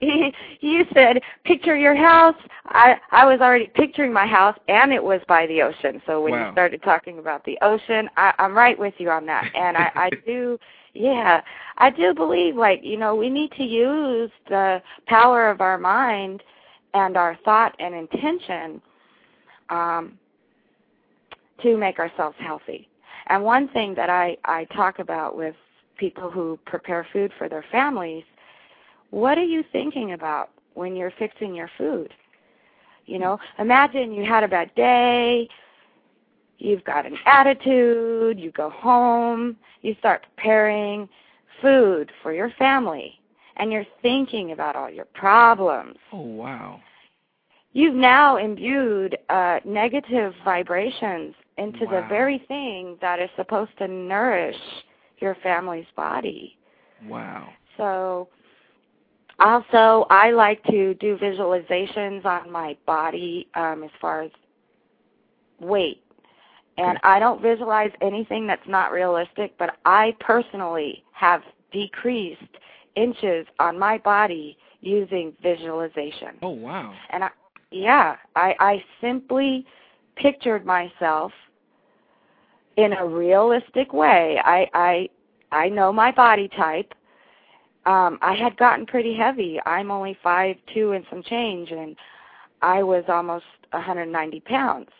[0.60, 2.34] you said picture your house.
[2.66, 6.02] I I was already picturing my house, and it was by the ocean.
[6.06, 6.46] So when Wow.
[6.46, 9.46] you started talking about the ocean, I, I'm right with you on that.
[9.54, 10.58] And I, I do,
[10.94, 11.40] yeah,
[11.78, 16.42] I do believe like you know we need to use the power of our mind
[16.94, 18.80] and our thought and intention
[19.68, 20.18] um,
[21.62, 22.88] to make ourselves healthy.
[23.26, 25.54] And one thing that I I talk about with
[25.96, 28.24] people who prepare food for their families
[29.10, 32.14] what are you thinking about when you're fixing your food?
[33.06, 35.48] You know, imagine you had a bad day,
[36.58, 41.08] you've got an attitude, you go home, you start preparing
[41.60, 43.19] food for your family,
[43.60, 45.96] and you're thinking about all your problems.
[46.12, 46.80] oh wow.
[47.72, 54.56] You've now imbued uh, negative vibrations into the very thing that is supposed to nourish
[55.18, 56.58] your family's body.
[57.06, 57.50] Wow.
[57.76, 58.28] So
[59.38, 64.30] also I like to do visualizations on my body um as far as
[65.60, 66.02] weight.
[66.78, 66.98] And.
[67.04, 71.42] I don't visualize anything that's not realistic, but I personally have
[71.72, 72.56] decreased
[72.96, 76.36] inches on my body using visualization.
[76.42, 76.94] Oh wow.
[77.10, 77.30] And I
[77.70, 79.66] yeah, I I simply
[80.16, 81.32] pictured myself
[82.76, 84.40] in a realistic way.
[84.44, 85.08] I I
[85.52, 86.92] I know my body type.
[87.86, 89.58] Um I had gotten pretty heavy.
[89.66, 91.96] I'm only five two and some change and
[92.62, 94.90] I was almost 190 pounds.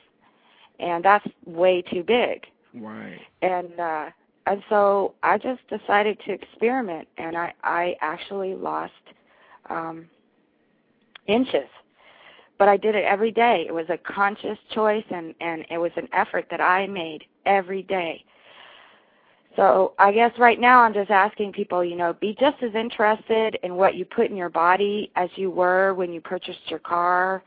[0.79, 3.21] And that's way too big Right.
[3.43, 4.07] and uh
[4.47, 8.93] and so I just decided to experiment and I I actually lost
[9.69, 10.07] um
[11.27, 11.69] inches
[12.59, 15.93] but I did it every day it was a conscious choice and and it was
[15.97, 18.25] an effort that I made every day
[19.57, 23.59] so I guess right now I'm just asking people you know be just as interested
[23.63, 27.43] in what you put in your body as you were when you purchased your car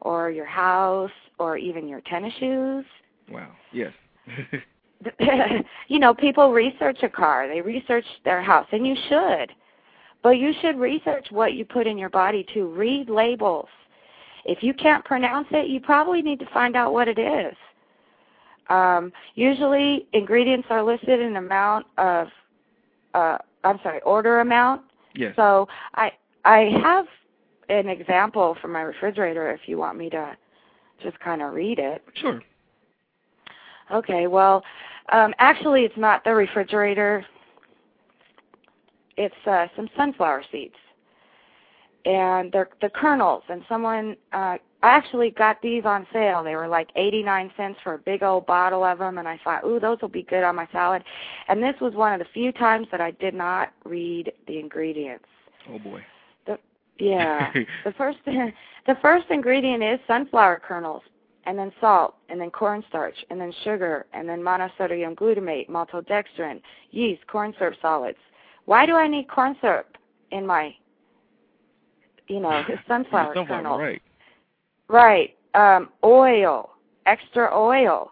[0.00, 2.84] or your house or even your tennis shoes
[3.30, 3.52] Wow.
[3.72, 3.92] Yes.
[5.88, 9.52] you know, people research a car, they research their house, and you should.
[10.22, 13.68] But you should research what you put in your body to Read labels.
[14.46, 17.54] If you can't pronounce it, you probably need to find out what it is.
[18.68, 22.28] Um, usually, ingredients are listed in amount of,
[23.12, 24.82] uh, I'm sorry, order amount.
[25.14, 25.34] yes.
[25.36, 26.12] So I
[26.44, 27.06] I have
[27.68, 30.36] an example from my refrigerator if you want me to
[31.02, 32.02] just kind of read it.
[32.14, 32.40] Sure.
[33.92, 34.62] Okay, well,
[35.12, 37.24] um, actually, it's not the refrigerator.
[39.16, 40.74] It's uh, some sunflower seeds,
[42.04, 43.42] and they're the kernels.
[43.48, 46.42] And someone, uh, I actually got these on sale.
[46.42, 49.64] They were like 89 cents for a big old bottle of them, and I thought,
[49.64, 51.04] ooh, those will be good on my salad.
[51.48, 55.26] And this was one of the few times that I did not read the ingredients.
[55.70, 56.04] Oh boy.
[56.46, 56.58] The,
[56.98, 57.52] Yeah.
[57.84, 61.02] the first the first ingredient is sunflower kernels
[61.46, 67.26] and then salt and then cornstarch and then sugar and then monosodium glutamate maltodextrin yeast
[67.26, 68.18] corn syrup solids.
[68.64, 69.96] Why do i need corn syrup
[70.30, 70.74] in my
[72.28, 74.02] you know sunflower kernels Right.
[74.88, 76.70] right um oil
[77.06, 78.10] extra oil.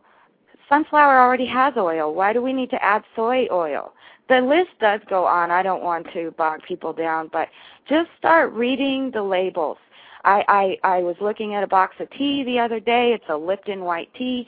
[0.69, 2.15] Sunflower already has oil.
[2.15, 3.93] Why do we need to add soy oil?
[4.29, 5.51] The list does go on.
[5.51, 7.49] I don't want to bog people down but
[7.89, 9.79] just start reading the labels
[10.25, 13.13] I, I I was looking at a box of tea the other day.
[13.13, 14.47] It's a Lipton white tea,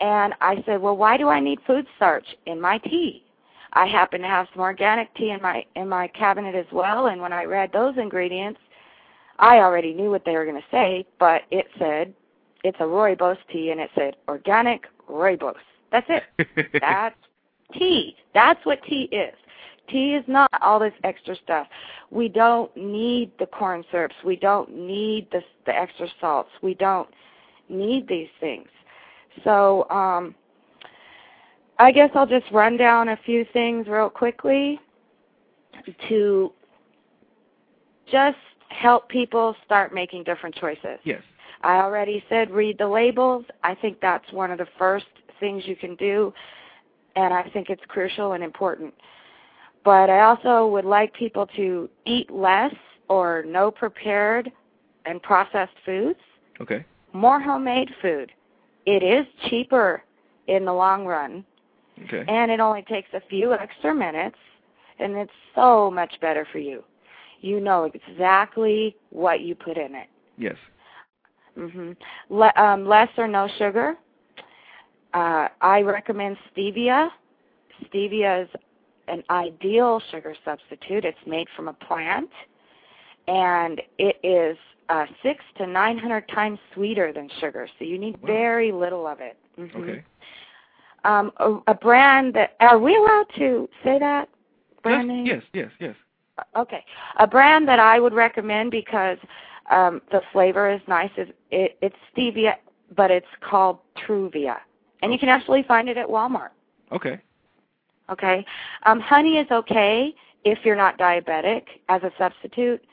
[0.00, 3.22] and I said, "Well, why do I need food starch in my tea?"
[3.72, 7.20] I happen to have some organic tea in my in my cabinet as well, and
[7.20, 8.60] when I read those ingredients,
[9.38, 12.14] I already knew what they were going to say, but it said
[12.64, 15.54] it's a rooibos tea, and it said organic rooibos.
[15.92, 16.72] That's it.
[16.80, 17.16] That's
[17.74, 18.16] tea.
[18.34, 19.34] That's what tea is.
[19.88, 21.66] Tea is not all this extra stuff.
[22.10, 24.14] We don't need the corn syrups.
[24.24, 26.50] We don't need the the extra salts.
[26.62, 27.08] We don't
[27.68, 28.68] need these things.
[29.44, 30.34] So um
[31.78, 34.80] I guess I'll just run down a few things real quickly
[36.08, 36.52] to
[38.10, 40.98] just help people start making different choices.
[41.04, 41.22] Yes.
[41.62, 43.44] I already said read the labels.
[43.62, 45.06] I think that's one of the first
[45.40, 46.32] things you can do,
[47.14, 48.94] and I think it's crucial and important.
[49.86, 52.74] But I also would like people to eat less
[53.08, 54.50] or no prepared
[55.06, 56.18] and processed foods,
[56.60, 56.84] Okay.
[57.12, 58.32] more homemade food.
[58.84, 60.02] It is cheaper
[60.48, 61.44] in the long run,
[62.04, 62.24] Okay.
[62.26, 64.36] and it only takes a few extra minutes,
[64.98, 66.82] and it's so much better for you.
[67.40, 70.08] You know exactly what you put in it.
[70.36, 70.56] yes.
[71.54, 71.92] hmm
[72.28, 73.96] Le- um, less or no sugar.
[75.14, 77.08] Uh, I recommend stevia.
[77.84, 78.48] Stevia is
[79.08, 81.04] an ideal sugar substitute.
[81.04, 82.30] It's made from a plant,
[83.28, 84.56] and it is
[84.88, 87.68] uh, six to nine hundred times sweeter than sugar.
[87.78, 88.26] So you need Wow.
[88.26, 89.36] very little of it.
[89.58, 89.74] Mhm.
[89.76, 90.02] Okay.
[91.04, 94.28] Um, a, a brand that are we allowed to say that
[94.82, 95.26] brand name?
[95.26, 95.94] Yes, yes, yes,
[96.38, 96.46] yes.
[96.56, 96.84] Okay.
[97.18, 99.18] A brand that I would recommend because
[99.70, 102.54] um, the flavor is nice is it, it's stevia,
[102.94, 104.58] but it's called Truvia,
[105.02, 106.50] and you can actually find it at Walmart.
[106.92, 107.20] Okay.
[108.10, 108.44] Okay.
[108.84, 112.84] Um, honey is okay if you're not diabetic as a substitute,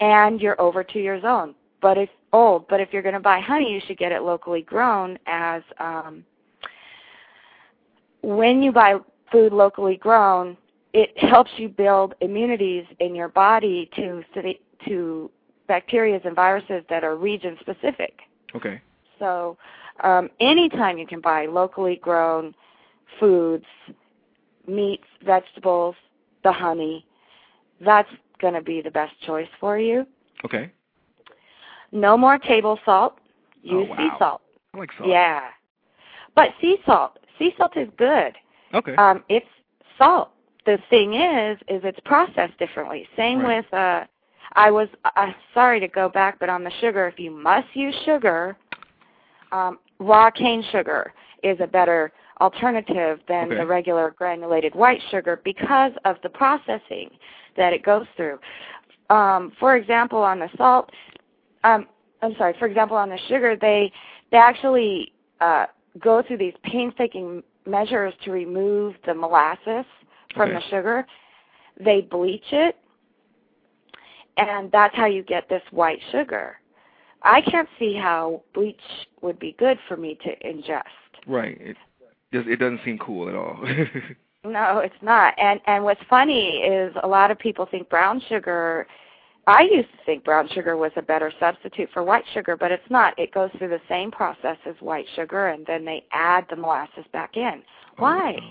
[0.00, 1.54] and you're over two years old.
[1.80, 4.62] But if old, but if you're going to buy honey, you should get it locally
[4.62, 5.18] grown.
[5.26, 6.24] As um,
[8.22, 8.96] when you buy
[9.30, 10.56] food locally grown,
[10.92, 14.22] it helps you build immunities in your body to
[14.86, 15.30] to
[15.68, 18.20] bacteria and viruses that are region specific.
[18.54, 18.80] Okay.
[19.18, 19.56] So,
[20.04, 22.54] um, anytime you can buy locally grown
[23.18, 23.64] foods,
[24.68, 25.94] meats, vegetables,
[26.42, 27.04] the honey,
[27.84, 28.08] that's
[28.40, 30.06] going to be the best choice for you.
[30.44, 30.70] Okay.
[31.92, 33.18] No more table salt.
[33.70, 34.42] Oh, Use sea salt.
[34.74, 35.08] I like salt.
[35.08, 35.40] Yeah.
[36.34, 38.34] But sea salt, sea salt is good.
[38.74, 38.94] Okay.
[38.96, 39.46] Um, it's
[39.98, 40.30] salt.
[40.66, 43.08] The thing is, is it's processed differently.
[43.16, 43.56] Same Right.
[43.58, 44.04] with, uh,
[44.54, 47.94] I was, uh, sorry to go back, but on the sugar, if you must use
[48.04, 48.56] sugar,
[49.52, 51.12] um, raw cane sugar
[51.42, 53.56] is a better alternative than Okay.
[53.56, 57.10] the regular granulated white sugar because of the processing
[57.56, 58.38] that it goes through.
[59.10, 60.90] Um, for example, on the salt,
[61.64, 61.86] um,
[62.22, 63.92] I'm sorry, for example, on the sugar, they
[64.30, 65.66] they actually uh,
[66.00, 69.86] go through these painstaking measures to remove the molasses
[70.34, 70.54] from Okay.
[70.58, 71.06] the sugar.
[71.78, 72.76] They bleach it,
[74.36, 76.58] and that's how you get this white sugar.
[77.22, 78.80] I can't see how bleach
[79.22, 80.82] would be good for me to ingest.
[81.26, 81.58] right.
[81.60, 81.76] It
[82.32, 83.62] just it doesn't seem cool at all.
[84.46, 85.34] No, it's not.
[85.38, 88.86] And and what's funny is a lot of people think brown sugar
[89.48, 92.90] I used to think brown sugar was a better substitute for white sugar, but it's
[92.90, 93.16] not.
[93.18, 97.04] It goes through the same process as white sugar and then they add the molasses
[97.12, 97.62] back in.
[97.98, 98.36] Why?
[98.40, 98.50] Oh,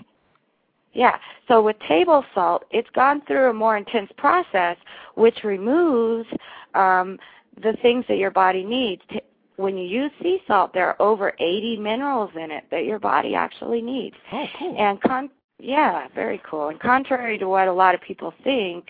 [0.92, 1.18] Yeah.
[1.48, 4.76] So with table salt, it's gone through a more intense process
[5.14, 6.28] which removes
[6.74, 7.18] um
[7.62, 9.00] the things that your body needs.
[9.10, 9.22] T-
[9.56, 13.34] When you use sea salt, there are over 80 minerals in it that your body
[13.34, 14.16] actually needs.
[14.32, 14.76] Oh, cool.
[14.78, 16.68] And con- yeah, very cool.
[16.68, 18.86] And contrary to what a lot of people think,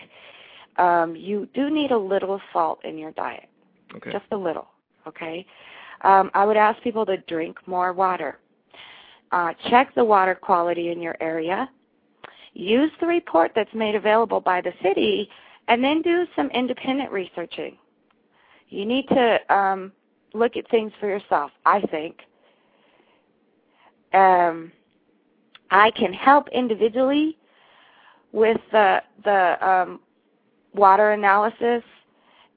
[0.77, 3.49] um, you do need a little salt in your diet,
[3.95, 4.11] okay.
[4.11, 4.67] just a little.
[5.07, 5.45] Okay.
[6.01, 8.37] Um, I would ask people to drink more water.
[9.31, 11.69] Uh, check the water quality in your area.
[12.53, 15.29] Use the report that's made available by the city,
[15.67, 17.77] and then do some independent researching.
[18.69, 19.91] You need to um,
[20.33, 21.51] look at things for yourself.
[21.65, 22.19] I think.
[24.13, 24.71] Um,
[25.69, 27.37] I can help individually
[28.31, 29.99] with the the um,
[30.73, 31.83] water analysis,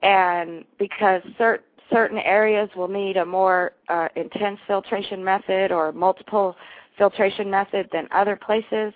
[0.03, 1.61] and because cert,
[1.93, 6.57] certain areas will need a more uh, intense filtration method or multiple
[6.97, 8.93] filtration method than other places.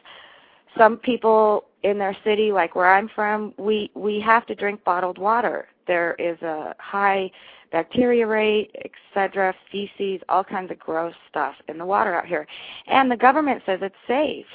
[0.77, 5.19] Some people in their city, like where I'm from, we we have to drink bottled
[5.19, 5.69] water.
[5.87, 7.31] There is a high
[7.75, 12.47] bacteria rate, etc., feces, all kinds of gross stuff in the water out here.
[12.87, 14.47] And the government says it's safe.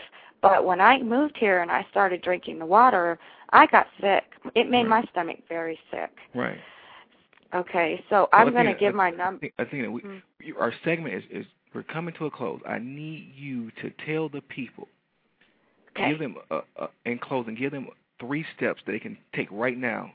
[0.42, 4.24] But when I moved here and I started drinking the water, I got sick.
[4.56, 6.12] It made my stomach very sick.
[6.34, 6.58] right.
[7.54, 9.40] Okay, so Well, I'm going to give I- my I number.
[9.42, 10.22] think, I think that we, Mm.
[10.40, 12.62] you, our segment is, is we're coming to a close.
[12.66, 14.88] I need you to tell the people,
[15.90, 16.10] Okay.
[16.10, 17.88] give them uh, uh, in closing, give them
[18.20, 20.14] three steps they can take right now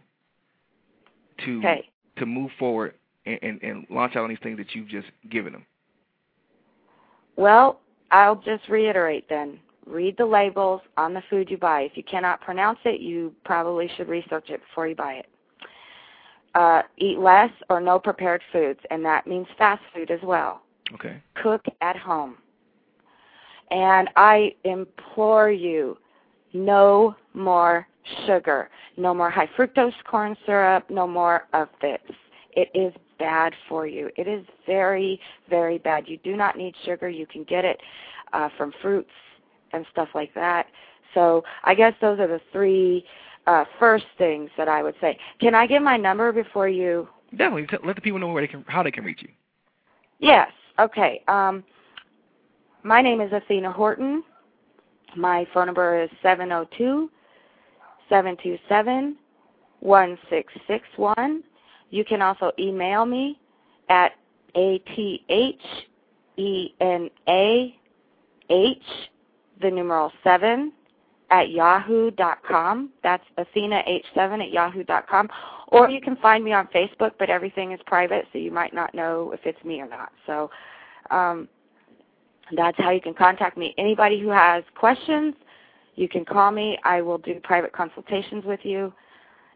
[1.44, 1.88] to Okay.
[2.16, 2.94] To move forward
[3.26, 5.66] and, and, and launch out on these things that you've just given them.
[7.36, 9.58] Well, I'll just reiterate then.
[9.86, 11.82] Read the labels on the food you buy.
[11.82, 15.26] If you cannot pronounce it, you probably should research it before you buy it.
[16.54, 20.62] Uh, eat less or no prepared foods, and that means fast food as well.
[20.94, 21.20] Okay.
[21.42, 22.36] Cook at home.
[23.70, 25.98] And I implore you,
[26.52, 27.88] no more
[28.26, 32.00] sugar, no more high fructose corn syrup, no more of this.
[32.52, 34.10] It is bad for you.
[34.16, 36.04] It is very, very bad.
[36.06, 37.08] You do not need sugar.
[37.08, 37.80] You can get it
[38.32, 39.10] uh, from fruits
[39.72, 40.66] and stuff like that.
[41.14, 43.04] So I guess those are the three
[43.46, 45.18] uh, first things that I would say.
[45.40, 47.08] Can I give my number before you?
[47.30, 47.66] Definitely.
[47.84, 49.28] Let the people know where they can, how they can reach you.
[50.18, 50.50] Yes.
[50.78, 51.22] Okay.
[51.28, 51.64] Um,
[52.82, 54.22] my name is Athena Horton.
[55.16, 57.10] My phone number is seven zero two
[58.14, 59.16] seven two seven
[59.80, 61.42] one six six one.
[61.90, 63.24] You can also email me
[63.88, 64.12] at
[64.54, 65.66] a t h
[66.36, 67.76] e n a
[68.48, 68.88] h
[69.62, 70.72] the numeral seven
[71.30, 72.90] at yahoo dot com.
[73.02, 75.28] That's Athena H seven at yahoo dot com.
[75.68, 78.94] Or you can find me on Facebook, but everything is private, so you might not
[78.94, 80.12] know if it's me or not.
[80.26, 80.50] So
[81.10, 81.48] um,
[82.60, 83.74] that's how you can contact me.
[83.76, 85.34] Anybody who has questions,
[85.96, 86.78] you can call me.
[86.84, 88.92] I will do private consultations with you.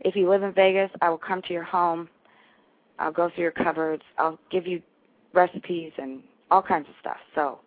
[0.01, 2.09] If you live in Vegas, I will come to your home.
[2.99, 4.03] I'll go through your cupboards.
[4.19, 4.83] I'll give you
[5.33, 7.19] recipes and all kinds of stuff.
[7.35, 7.61] So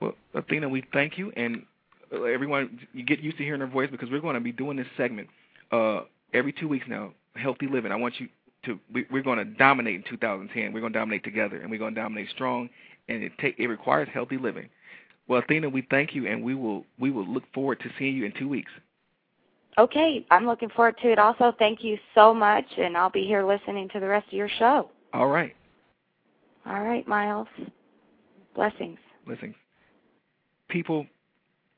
[0.00, 1.64] Well, Athena, we thank you, and
[2.12, 4.76] uh, everyone, you get used to hearing her voice because we're going to be doing
[4.76, 5.28] this segment
[5.72, 7.12] uh, every two weeks now.
[7.36, 7.90] Healthy living.
[7.90, 8.28] I want you
[8.66, 8.78] to.
[8.92, 10.72] We, we're going to dominate in 2010.
[10.72, 12.70] We're going to dominate together, and we're going to dominate strong.
[13.08, 14.68] And it take it requires healthy living.
[15.28, 18.24] Well, Athena, we thank you, and we will we will look forward to seeing you
[18.24, 18.70] in two weeks.
[19.78, 21.18] okay, I'm looking forward to it.
[21.18, 24.50] Also, thank you so much, and I'll be here listening to the rest of your
[24.58, 24.90] show.
[25.12, 25.54] All right.
[26.66, 27.48] All right, Myles.
[28.54, 28.98] Blessings.
[29.26, 29.54] Listen,
[30.68, 31.06] people.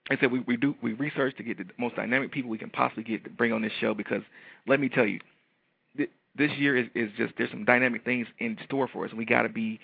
[0.08, 2.70] I said we, we do we research to get the most dynamic people we can
[2.70, 4.22] possibly get to bring on this show because
[4.68, 5.18] let me tell you,
[5.96, 9.10] th- this year is, is just there's some dynamic things in store for us.
[9.10, 9.80] and We got to be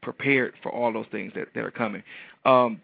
[0.00, 2.04] prepared for all those things that, that are coming.
[2.44, 2.80] Um,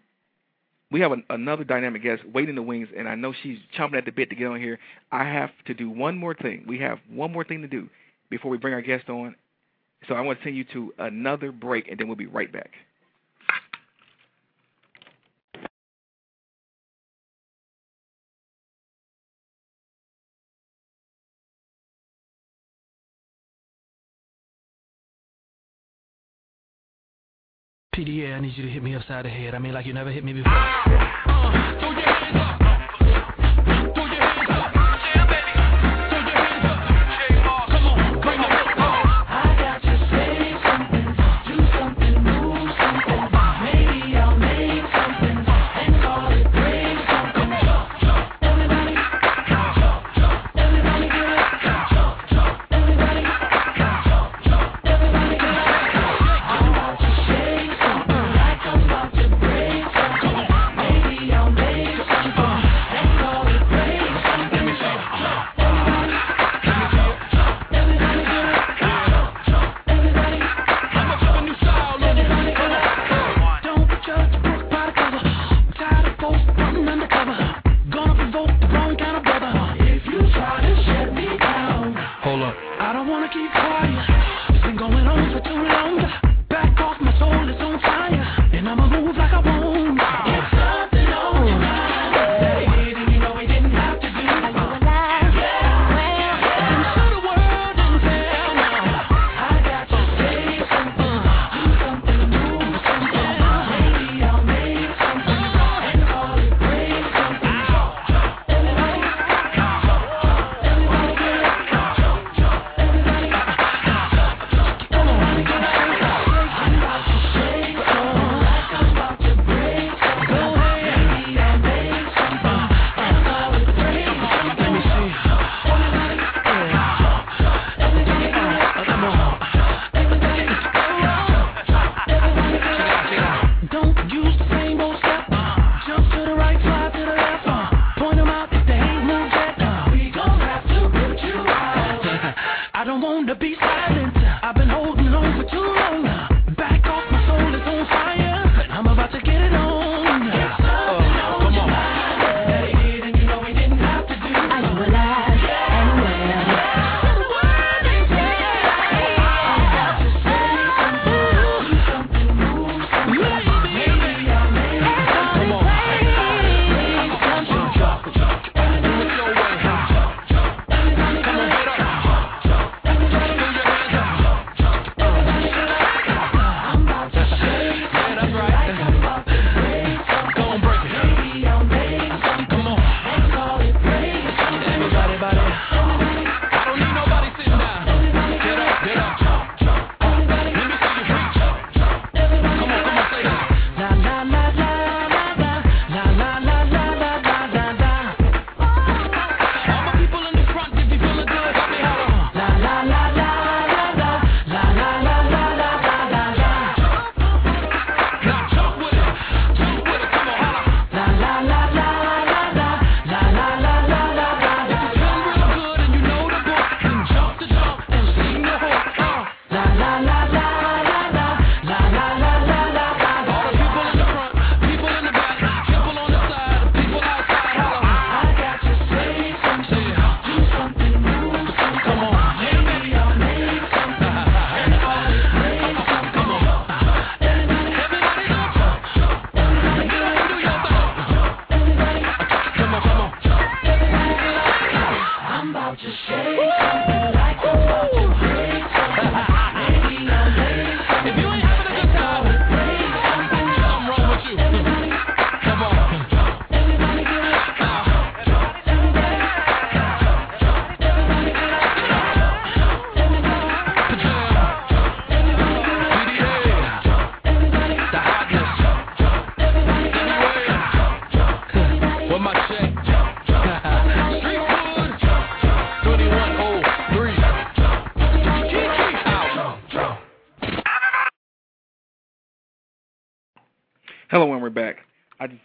[0.91, 3.97] we have an, another dynamic guest waiting in the wings, and I know she's chomping
[3.97, 4.77] at the bit to get on here.
[5.11, 6.65] I have to do one more thing.
[6.67, 7.89] We have one more thing to do
[8.29, 9.35] before we bring our guest on.
[10.07, 12.71] So I want to send you to another break, and then we'll be right back.
[28.01, 29.53] PDA, I need you to hit me upside the head.
[29.53, 30.51] I mean, like you never hit me before.
[30.51, 32.60] Ah, ah, Don't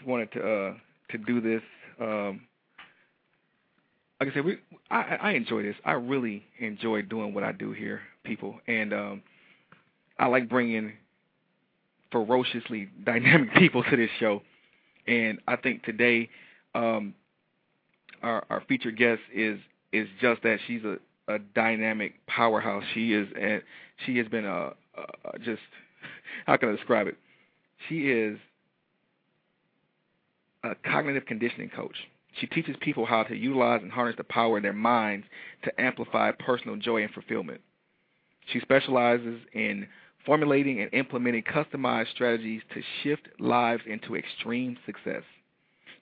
[0.06, 0.74] wanted to uh,
[1.10, 1.62] to do this.
[2.00, 2.42] Um,
[4.20, 4.58] like I said, we
[4.90, 5.76] I, I enjoy this.
[5.84, 9.22] I really enjoy doing what I do here, people, and um,
[10.18, 10.92] I like bringing
[12.12, 14.42] ferociously dynamic people to this show.
[15.06, 16.28] And I think today,
[16.74, 17.14] um,
[18.22, 19.58] our our featured guest is
[19.92, 20.58] is just that.
[20.66, 20.98] She's a
[21.28, 22.84] a dynamic powerhouse.
[22.94, 23.62] She is, and
[24.04, 25.60] she has been a, a just
[26.46, 27.16] how can I describe it?
[27.88, 28.38] She is
[30.70, 31.96] a cognitive conditioning coach.
[32.40, 35.26] She teaches people how to utilize and harness the power in their minds
[35.64, 37.60] to amplify personal joy and fulfillment.
[38.52, 39.88] She specializes in
[40.24, 45.22] formulating and implementing customized strategies to shift lives into extreme success.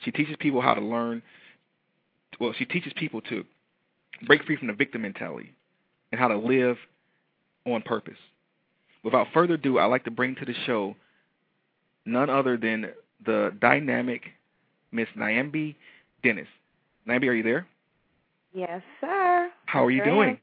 [0.04, 1.22] She teaches people how to learn,
[2.40, 3.44] well, she teaches people to
[4.26, 5.52] break free from the victim mentality
[6.10, 6.76] and how to live
[7.66, 8.18] on purpose.
[9.02, 10.96] Without further ado, I'd like to bring to the show
[12.06, 12.86] none other than
[13.24, 14.22] the dynamic
[14.95, 15.74] Miss Niambi
[16.22, 16.47] Dennis.
[17.07, 17.66] Niambi, are you there?
[18.55, 19.51] Yes, sir.
[19.66, 20.38] How are you doing?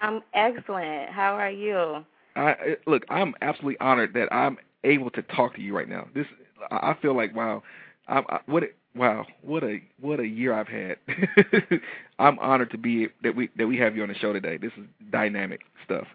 [0.00, 1.10] I'm excellent.
[1.10, 2.04] How are you?
[2.36, 2.56] I uh,
[2.86, 6.08] look, I'm absolutely honored that I'm able to talk to you right now.
[6.14, 6.26] This,
[6.70, 7.62] I feel like wow,
[8.06, 10.96] I, I, what, a, wow, what a what a year I've had.
[12.18, 14.56] I'm honored to be that we that we have you on the show today.
[14.56, 16.06] This is dynamic stuff.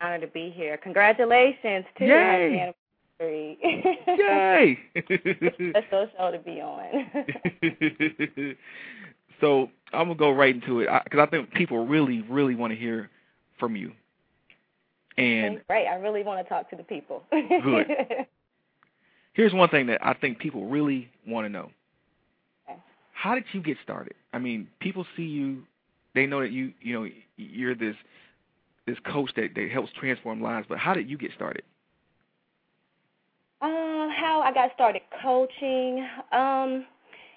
[0.00, 0.76] Honored to be here.
[0.76, 2.74] Congratulations to Yay!
[3.20, 3.58] Anniversary.
[4.06, 4.78] Yay!
[5.70, 7.16] Special show to be on.
[9.40, 12.78] so I'm gonna go right into it because I, think people really, really want to
[12.78, 13.10] hear
[13.58, 13.92] from you.
[15.16, 15.86] And Right.
[15.86, 17.24] I really want to talk to the people.
[17.30, 17.86] Good.
[19.32, 21.70] here's one thing that I think people really want to know.
[22.68, 22.78] Okay.
[23.12, 24.14] How did you get started?
[24.32, 25.64] I mean, people see you,
[26.14, 27.96] they know that you, you know, you're this
[28.86, 31.62] this coach that, that helps transform lives, but how did you get started?
[33.60, 36.06] Um, how I got started coaching.
[36.32, 36.86] Um,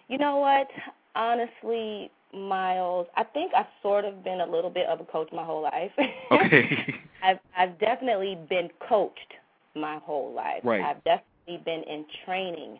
[0.07, 0.67] you know what?
[1.15, 5.43] Honestly, Myles, I think I've sort of been a little bit of a coach my
[5.43, 5.91] whole life.
[6.31, 6.69] Okay.
[7.23, 9.33] I've I've definitely been coached
[9.75, 10.61] my whole life.
[10.63, 10.81] Right.
[10.81, 12.77] I've definitely been in training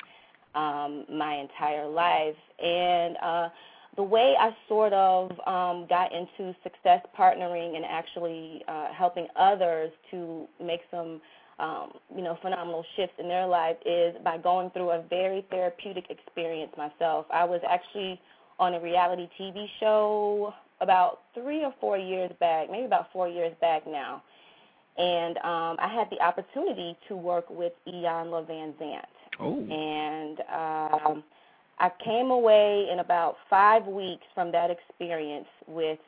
[0.54, 3.50] um my entire life and uh
[3.96, 9.92] the way I sort of um got into success partnering and actually uh helping others
[10.12, 11.22] to make some
[11.62, 16.05] um you know phenomenal shifts in their life is by going through a very therapeutic
[16.09, 17.26] experience myself.
[17.32, 18.20] I was actually
[18.59, 23.53] on a reality TV show about 3 or 4 years back, maybe about 4 years
[23.62, 24.24] back now
[24.97, 29.05] and um, I had the opportunity to work with Iyanla Vanzant.
[29.39, 29.57] Oh.
[29.57, 31.24] And um,
[31.80, 35.99] I came away in about five weeks from that experience with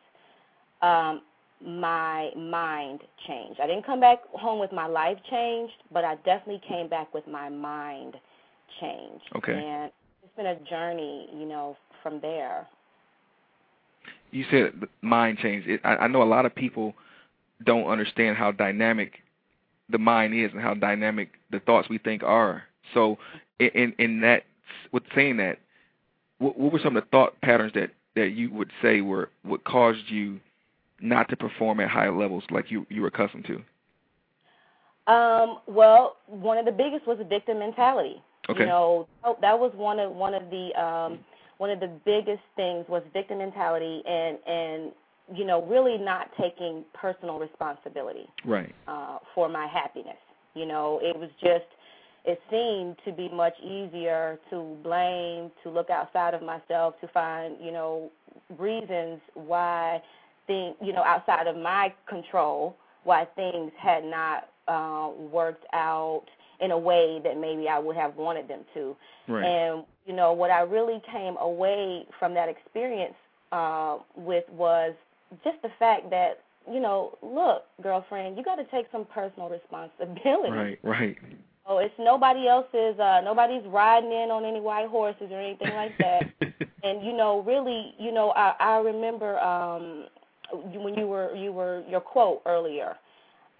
[0.81, 1.21] um,
[1.65, 3.59] my mind changed.
[3.61, 7.25] I didn't come back home with my life changed, but I definitely came back with
[7.27, 8.15] my mind
[8.81, 9.23] changed.
[9.35, 9.53] Okay.
[9.53, 9.91] And
[10.23, 12.67] it's been a journey, you know, from there.
[14.31, 15.65] You said mind change.
[15.67, 16.93] It, I, I know a lot of people
[17.65, 19.13] don't understand how dynamic
[19.89, 22.63] the mind is and how dynamic the thoughts we think are.
[22.93, 23.17] So,
[23.59, 24.43] in in that,
[24.91, 25.59] with saying that,
[26.39, 29.63] what, what were some of the thought patterns that that you would say were what
[29.63, 30.39] caused you
[31.03, 33.61] not to perform at high levels like you you were accustomed to?
[35.11, 38.23] Um, well, one of the biggest was a victim mentality.
[38.49, 38.61] Okay.
[38.61, 39.07] You know,
[39.41, 41.19] that was one of one of the um
[41.57, 44.91] one of the biggest things was victim mentality and and
[45.33, 48.73] you know, really not taking personal responsibility Right.
[48.87, 50.17] uh for my happiness.
[50.55, 51.65] You know, it was just
[52.25, 57.57] it seemed to be much easier to blame, to look outside of myself, to find,
[57.61, 58.09] you know,
[58.57, 60.01] reasons why
[60.47, 66.23] things, you know, outside of my control, why things had not uh, worked out
[66.61, 68.95] in a way that maybe I would have wanted them to.
[69.27, 69.43] Right.
[69.43, 73.15] And you know, what I really came away from that experience
[73.51, 74.93] uh, with was
[75.43, 76.39] just the fact that
[76.71, 80.51] you know, look, girlfriend, you got to take some personal responsibility.
[80.51, 80.79] Right.
[80.83, 81.17] Right.
[81.65, 82.99] Oh, it's nobody else's.
[82.99, 86.23] uh Nobody's riding in on any white horses or anything like that.
[86.83, 90.07] and you know, really, you know, I, I remember um
[90.53, 92.95] when you were you were your quote earlier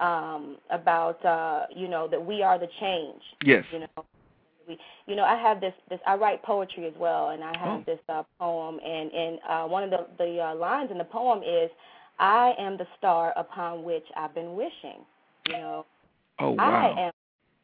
[0.00, 3.64] um about uh you know that we are the change yes.
[3.72, 4.04] you know
[4.68, 7.80] we you know i have this this i write poetry as well and i have
[7.80, 7.82] Oh.
[7.86, 11.42] this uh poem and and uh one of the the uh, lines in the poem
[11.42, 11.70] is
[12.18, 15.04] i am the star upon which i've been wishing
[15.46, 15.86] you know
[16.40, 16.94] Oh wow.
[16.96, 17.12] i am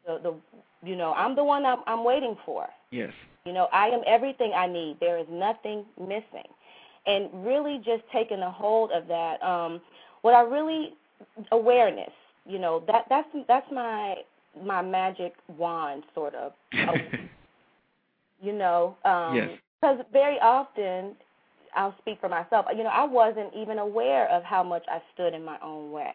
[0.06, 3.12] the the you know i'm the one i'm i'm waiting for Yes.
[3.46, 4.96] you know, I am everything I need.
[5.00, 6.48] There is nothing missing.
[7.06, 9.42] And really just taking a hold of that.
[9.42, 9.80] Um
[10.22, 10.94] what I really
[11.52, 12.12] awareness,
[12.46, 14.16] you know, that that's that's my
[14.64, 16.52] my magic wand, sort of.
[18.42, 19.50] you know, um, Yes.
[19.80, 21.16] because very often,
[21.76, 22.66] I'll speak for myself.
[22.76, 26.14] You know, I wasn't even aware of how much I stood in my own way.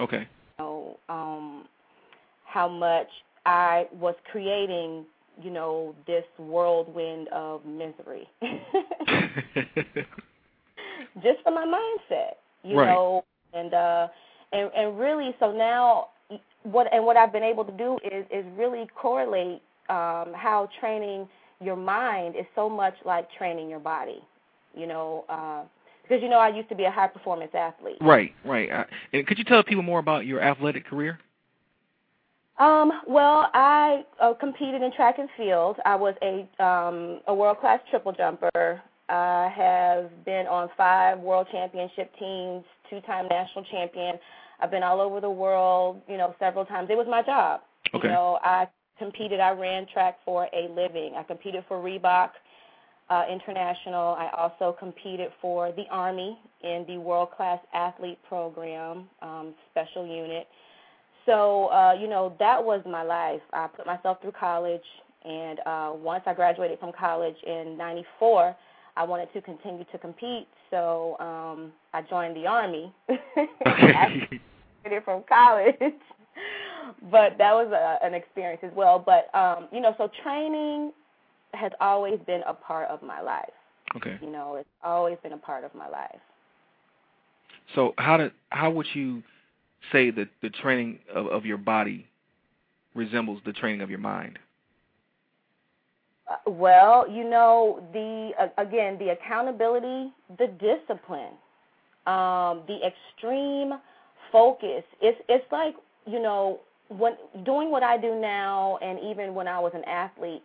[0.00, 0.28] Okay.
[0.58, 1.64] You know, um,
[2.46, 3.08] how much
[3.44, 5.04] I was creating,
[5.42, 8.28] you know, this whirlwind of misery.
[11.22, 12.88] just for my mindset, you Right.
[12.94, 14.08] know, and uh
[14.52, 16.08] and and really so now
[16.62, 21.28] what and what I've been able to do is is really correlate um how training
[21.60, 24.22] your mind is so much like training your body.
[24.74, 25.62] You know, uh
[26.02, 27.98] because you know I used to be a high performance athlete.
[28.00, 28.70] right, right.
[28.70, 31.18] I, and could you tell people more about your athletic career?
[32.58, 35.76] Um, well, I uh, competed in track and field.
[35.84, 38.80] I was a um, a world class triple jumper.
[39.08, 44.16] I have been on five world championship teams, two time national champion.
[44.60, 46.88] I've been all over the world, you know, several times.
[46.90, 47.60] It was my job.
[47.94, 48.08] Okay.
[48.08, 48.66] You know, I
[48.98, 49.40] competed.
[49.40, 51.14] I ran track for a living.
[51.16, 52.30] I competed for Reebok
[53.10, 54.16] uh, International.
[54.18, 60.46] I also competed for the Army in the World Class Athlete Program, um, Special Unit.
[61.26, 63.40] So, uh, you know, that was my life.
[63.52, 64.82] I put myself through college,
[65.24, 68.54] and uh, once I graduated from college in '94,
[68.96, 70.46] I wanted to continue to compete.
[70.70, 72.92] So um, I joined the Army.
[73.66, 74.40] Okay.
[75.04, 75.74] from college.
[77.10, 78.98] but that was a, an experience as well.
[78.98, 80.92] But um, you know, so training
[81.52, 83.52] has always been a part of my life.
[83.96, 84.18] okay.
[84.20, 86.20] You know, it's always been a part of my life.
[87.74, 89.22] So how did how would you
[89.92, 92.06] say that the training of, of your body
[92.94, 94.38] resembles the training of your mind?
[96.30, 101.34] Uh, well, you know, the uh, again, the accountability, the discipline,
[102.06, 103.74] um, the extreme
[104.32, 104.84] focus.
[105.02, 105.74] It's it's like
[106.06, 107.14] you know when
[107.44, 110.42] doing what I do now, and even when I was an athlete.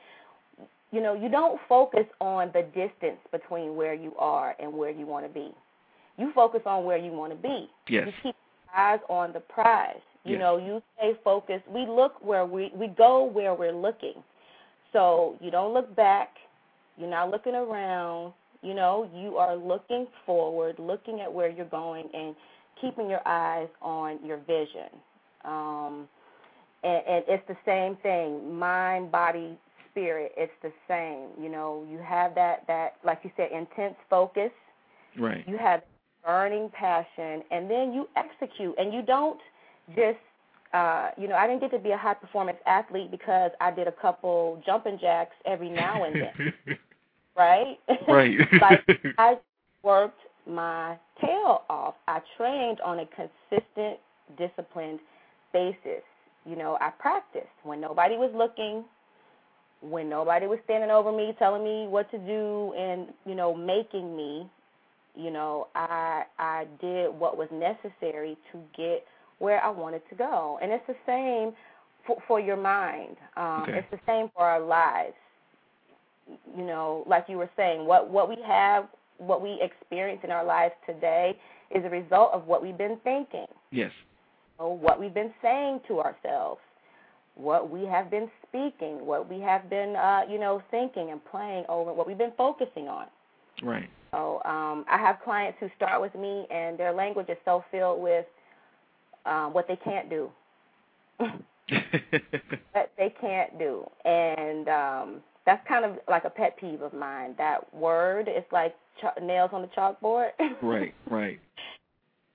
[0.92, 5.06] You know, you don't focus on the distance between where you are and where you
[5.06, 5.52] want to be.
[6.18, 7.70] You focus on where you want to be.
[7.88, 8.08] Yes.
[8.08, 10.02] You keep your eyes on the prize.
[10.26, 10.40] You Yes.
[10.40, 11.68] know, you stay focused.
[11.68, 14.16] We look where we we go where we're looking.
[14.94, 16.30] So you don't look back.
[16.98, 18.34] You're not looking around.
[18.62, 22.36] You know, you are looking forward, looking at where you're going, and
[22.82, 24.90] keeping your eyes on your vision.
[25.46, 26.10] Um,
[26.84, 29.58] and, and it's the same thing, mind, body,
[29.92, 30.34] spirit.
[30.38, 31.42] It's the same.
[31.42, 34.52] You know, you have that that like you said, intense focus.
[35.18, 35.44] Right.
[35.48, 35.82] You have
[36.26, 39.40] burning passion, and then you execute, and you don't
[39.96, 40.18] just
[40.74, 43.88] uh, you know, I didn't get to be a high performance athlete because I did
[43.88, 46.54] a couple jumping jacks every now and then,
[47.38, 47.80] right?
[48.08, 48.38] Right.
[48.62, 49.38] like I
[49.82, 51.96] worked my tail off.
[52.08, 54.00] I trained on a consistent,
[54.38, 55.00] disciplined
[55.54, 56.04] basis.
[56.46, 58.84] You know, I practiced when nobody was looking,
[59.82, 64.16] when nobody was standing over me telling me what to do and, you know, making
[64.16, 64.48] me,
[65.16, 69.06] you know, I I did what was necessary to get
[69.40, 70.60] where I wanted to go.
[70.62, 71.54] And it's the same
[72.06, 73.18] for, for your mind.
[73.36, 73.80] Um, Okay.
[73.80, 75.16] It's the same for our lives.
[76.56, 78.88] You know, like you were saying, what what we have,
[79.18, 81.36] what we experience in our lives today
[81.72, 83.92] is a result of what we've been thinking, yes.
[84.60, 86.62] or what we've been saying to ourselves,
[87.34, 91.66] what we have been speaking, what we have been, uh, you know, thinking and playing
[91.68, 93.08] over, what we've been focusing on.
[93.64, 93.90] Right.
[94.12, 98.02] So um, I have clients who start with me, and their language is so filled
[98.02, 98.26] with
[99.30, 100.30] um, what they can't do,
[101.20, 107.36] that they can't do, and um, that's kind of like a pet peeve of mine.
[107.38, 110.30] That word is like ch- nails on the chalkboard.
[110.62, 110.94] right.
[111.10, 111.40] Right.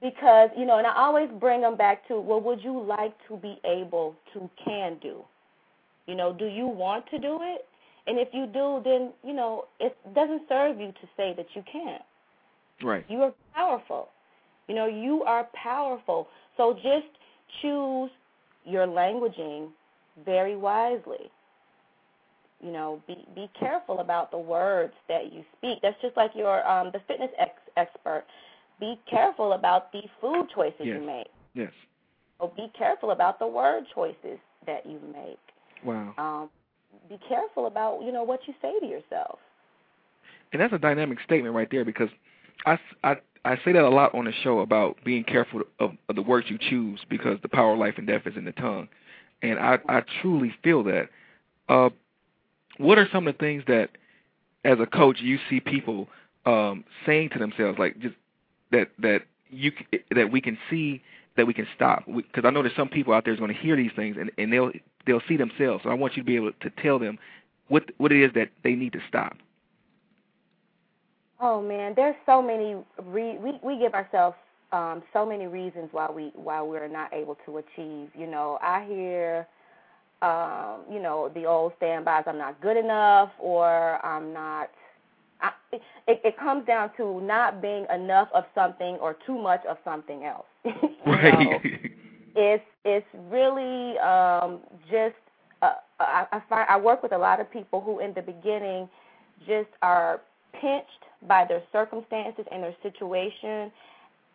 [0.00, 3.36] because you know, and I always bring them back to, well, would you like to
[3.36, 5.24] be able to can do?
[6.06, 7.64] You know, do you want to do it?
[8.06, 11.62] And if you do, then you know it doesn't serve you to say that you
[11.70, 12.02] can't.
[12.82, 13.04] Right.
[13.08, 14.08] You are powerful.
[14.68, 16.28] You know, you are powerful.
[16.56, 17.06] So just
[17.62, 18.10] choose
[18.64, 19.68] your languaging
[20.24, 21.30] very wisely.
[22.62, 25.80] You know, be be careful about the words that you speak.
[25.82, 28.24] That's just like your um the fitness ex- expert.
[28.80, 30.98] Be careful about the food choices Yes.
[31.00, 31.26] you make.
[31.54, 31.72] Yes.
[32.38, 35.38] Or be careful about the word choices that you make.
[35.84, 36.14] Wow.
[36.18, 36.50] Um,
[37.08, 39.38] be careful about you know what you say to yourself.
[40.52, 42.08] And that's a dynamic statement right there because
[42.66, 46.16] I, I, I say that a lot on the show about being careful of, of
[46.16, 48.88] the words you choose because the power of life and death is in the tongue.
[49.42, 51.08] And I, I truly feel that.
[51.68, 51.90] Uh,
[52.78, 53.90] what are some of the things that,
[54.64, 56.08] as a coach, you see people
[56.46, 58.14] um, saying to themselves, like just
[58.72, 59.72] that that you
[60.14, 61.02] that we can see
[61.36, 62.04] that we can stop?
[62.06, 64.30] Because I know there's some people out there who's going to hear these things and
[64.38, 64.72] and they'll
[65.06, 65.84] they'll see themselves.
[65.84, 67.18] So I want you to be able to tell them
[67.68, 69.36] what what it is that they need to stop.
[71.46, 72.74] Oh man, there's so many.
[73.04, 74.34] Re- we we give ourselves
[74.72, 78.08] um, so many reasons why we why we're not able to achieve.
[78.18, 79.46] You know, I hear,
[80.22, 82.24] um, you know, the old standbys.
[82.26, 84.70] I'm not good enough, or I'm not.
[85.42, 85.82] I, it,
[86.24, 90.46] it comes down to not being enough of something or too much of something else.
[91.06, 91.34] Right.
[91.38, 91.60] know?
[92.36, 95.14] it's it's really um just
[95.60, 98.88] uh, I, I find I work with a lot of people who in the beginning
[99.46, 100.22] just are
[100.58, 103.72] pinched by their circumstances and their situation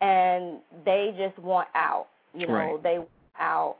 [0.01, 2.83] and they just want out you know Right.
[2.83, 3.09] they want
[3.39, 3.77] out.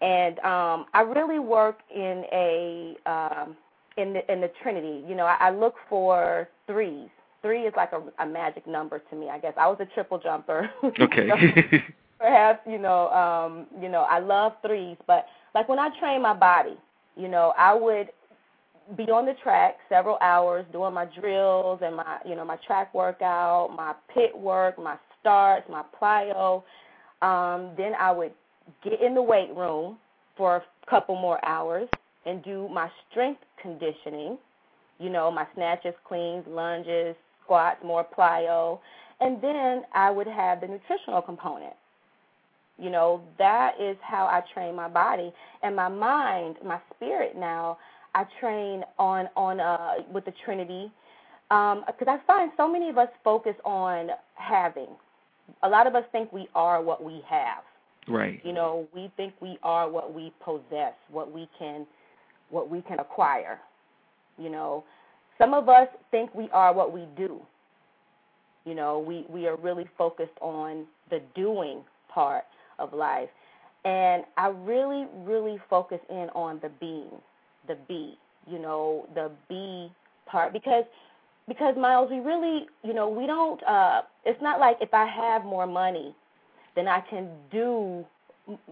[0.00, 3.56] And um I really work in a um
[3.96, 5.02] in the in the trinity.
[5.08, 7.08] You know I, I look for threes.
[7.42, 9.54] Three is like a, a magic number to me I guess.
[9.56, 10.70] I was a triple jumper.
[11.00, 11.28] Okay.
[12.18, 16.34] perhaps you know um you know i love threes but like when i train my
[16.34, 16.76] body
[17.16, 18.10] you know i would
[18.96, 22.92] be on the track several hours doing my drills and my you know my track
[22.94, 26.62] workout my pit work my starts my plyo.
[27.22, 28.32] Um then i would
[28.84, 29.98] get in the weight room
[30.36, 31.88] for a couple more hours
[32.26, 34.38] and do my strength conditioning
[34.98, 38.80] you know my snatches cleans lunges squats more plyo.
[39.20, 41.74] And then i would have the nutritional component.
[42.78, 45.32] You know, that is how I train my body.
[45.62, 47.78] And my mind, my spirit now.
[48.14, 50.90] I train on on uh with the Trinity
[51.50, 54.88] um because I find so many of us focus on having.
[55.62, 57.64] A lot of us think we are what we have.
[58.08, 58.40] right.
[58.44, 61.86] You know, we think we are what we possess, what we can
[62.50, 63.58] what we can acquire.
[64.38, 64.84] You know,
[65.38, 67.40] some of us think we are what we do.
[68.64, 72.44] You know, we we are really focused on the doing part
[72.78, 73.28] of life.
[73.84, 77.10] And I really really focus in on the being,
[77.68, 79.90] the B, you know, the B
[80.26, 80.84] part because
[81.48, 85.44] because Myles, we really, you know, we don't uh it's not like if I have
[85.44, 86.14] more money,
[86.76, 88.04] then I can do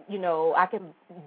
[0.09, 0.83] you know, I can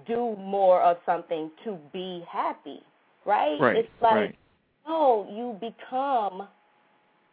[0.06, 2.80] do more of something to be happy,
[3.24, 3.58] right?
[3.60, 3.76] Right.
[3.76, 4.38] It's like right.
[4.86, 6.48] no, you become,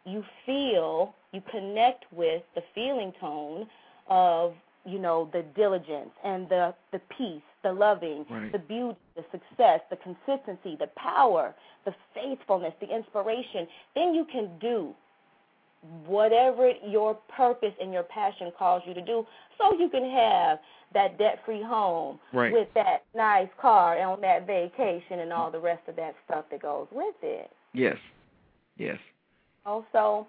[0.04, 3.66] you feel, you connect with the feeling tone
[4.08, 4.54] of,
[4.86, 8.52] you know, the diligence and the the peace, the loving, Right.
[8.52, 11.54] the beauty, the success, the consistency, the power,
[11.84, 13.66] the faithfulness, the inspiration.
[13.94, 14.94] Then you can do
[16.06, 20.58] whatever your purpose and your passion calls you to do so you can have
[20.92, 22.52] that debt free home Right.
[22.52, 26.44] with that nice car and on that vacation and all the rest of that stuff
[26.50, 27.50] that goes with it.
[27.72, 27.96] Yes.
[28.76, 28.98] Yes.
[29.64, 30.26] Also,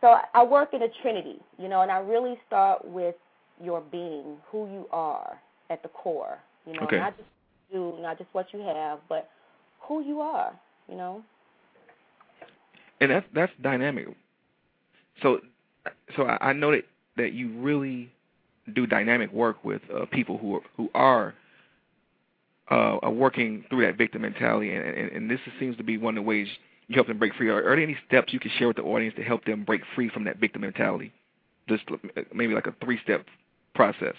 [0.00, 3.14] so I work in a trinity, you know, and I really start with
[3.60, 6.98] your being, who you are at the core, you know, Okay.
[6.98, 7.28] not just
[7.72, 9.28] you, not just what you have, but
[9.80, 10.52] who you are,
[10.88, 11.22] you know.
[13.00, 14.06] and that's that's dynamic.
[15.22, 15.40] So,
[16.16, 16.84] so I, I know that
[17.16, 18.10] that you really
[18.74, 21.34] do dynamic work with uh, people who are, who are
[22.70, 26.16] uh, are working through that victim mentality, and, and, and this seems to be one
[26.16, 26.46] of the ways
[26.86, 27.48] you help them break free.
[27.48, 29.82] Are, are there any steps you can share with the audience to help them break
[29.94, 31.12] free from that victim mentality?
[31.68, 31.84] Just
[32.32, 33.24] maybe like a three-step
[33.74, 34.14] process.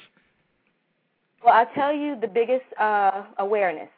[1.43, 3.89] Well, I tell you the biggest uh, awareness.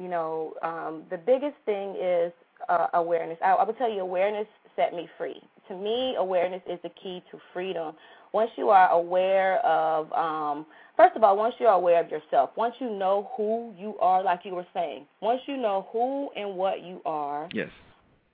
[0.00, 2.32] You know, um, the biggest thing is
[2.68, 3.38] uh, awareness.
[3.44, 5.40] I, I would tell you, awareness set me free.
[5.68, 7.94] To me, awareness is the key to freedom.
[8.32, 10.64] Once you are aware of, um,
[10.96, 14.22] first of all, once you are aware of yourself, once you know who you are,
[14.22, 17.70] like you were saying, once you know who and what you are, Yes.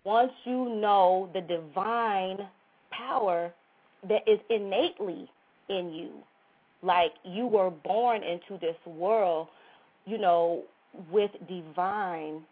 [0.04, 2.46] once you know the divine
[2.90, 3.52] power
[4.08, 5.28] that is innately
[5.68, 6.10] in you,
[6.82, 9.48] like you were born into this world,
[10.04, 10.62] you know,
[11.10, 12.42] with divine,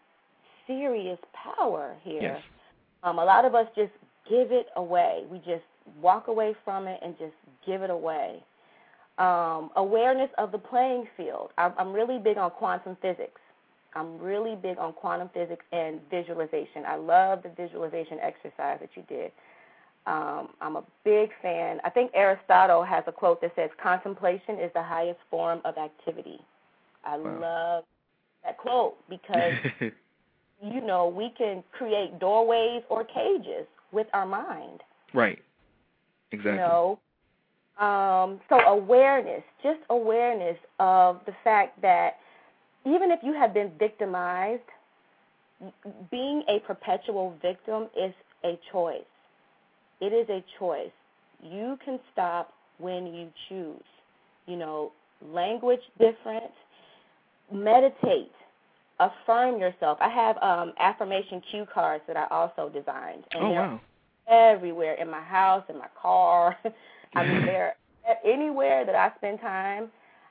[0.66, 2.22] serious power here.
[2.22, 2.43] Yes.
[3.03, 3.93] Um, a lot of us just
[4.29, 5.25] give it away.
[5.31, 5.64] We just
[6.01, 7.35] walk away from it and just
[7.66, 8.43] give it away.
[9.18, 11.51] Um, awareness of the playing field.
[11.57, 13.41] I'm, I'm really big on quantum physics.
[13.95, 16.85] I'm really big on quantum physics and visualization.
[16.87, 19.31] I love the visualization exercise that you did.
[20.07, 21.81] Um, I'm a big fan.
[21.83, 26.41] I think Aristotle has a quote that says, "Contemplation is the highest form of activity."
[27.05, 27.41] I Wow.
[27.41, 27.85] love
[28.45, 29.55] that quote because
[30.63, 34.83] you know we can create doorways or cages with our mind.
[35.15, 35.39] right.
[36.33, 36.53] Exactly.
[36.53, 36.99] You know,
[37.79, 42.17] um, so awareness, just awareness of the fact that
[42.85, 44.63] even if you have been victimized,
[46.11, 48.13] being a perpetual victim is
[48.45, 49.05] a choice.
[50.05, 50.97] It is a choice.
[51.43, 53.85] You can stop when you choose.
[54.47, 54.93] you know,
[55.23, 56.53] language different.
[57.53, 58.33] Meditate.
[59.01, 59.99] Affirm yourself.
[60.01, 63.25] I have um, affirmation cue cards that I also designed.
[63.33, 63.81] And Oh they're wow.
[64.29, 66.57] everywhere in my house, in my car.
[67.17, 67.77] I mean, they're
[68.25, 69.91] anywhere that I spend time.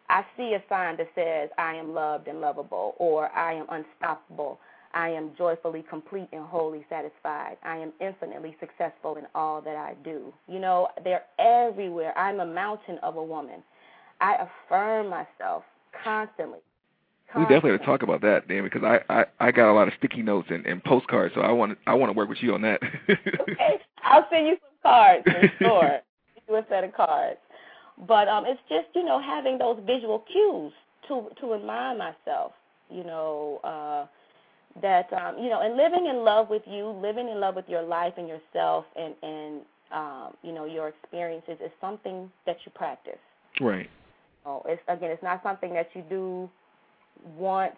[0.09, 4.59] I see a sign that says I am loved and lovable, or I am unstoppable.
[4.93, 7.57] I am joyfully complete and wholly satisfied.
[7.63, 10.33] I am infinitely successful in all that I do.
[10.47, 12.17] You know, they're everywhere.
[12.17, 13.63] I'm a mountain of a woman.
[14.21, 15.63] I affirm myself
[16.03, 16.59] constantly.
[17.35, 19.87] We definitely have to talk about that, Dan, because I, I, I got a lot
[19.87, 22.53] of sticky notes and, and postcards, so I want I want to work with you
[22.53, 22.79] on that.
[23.09, 25.99] okay, I'll send you some cards for sure.
[26.47, 27.39] You a set of cards.
[28.07, 30.73] But um, it's just you know having those visual cues
[31.07, 32.51] to to remind myself,
[32.91, 34.05] you know, uh,
[34.82, 37.84] that um, you know, and living in love with you, living in love with your
[37.84, 39.61] life and yourself, and and
[39.91, 43.19] um, you know your experiences is something that you practice.
[43.61, 43.89] right.
[44.45, 46.49] Oh, it's again, it's not something that you do
[47.38, 47.76] once,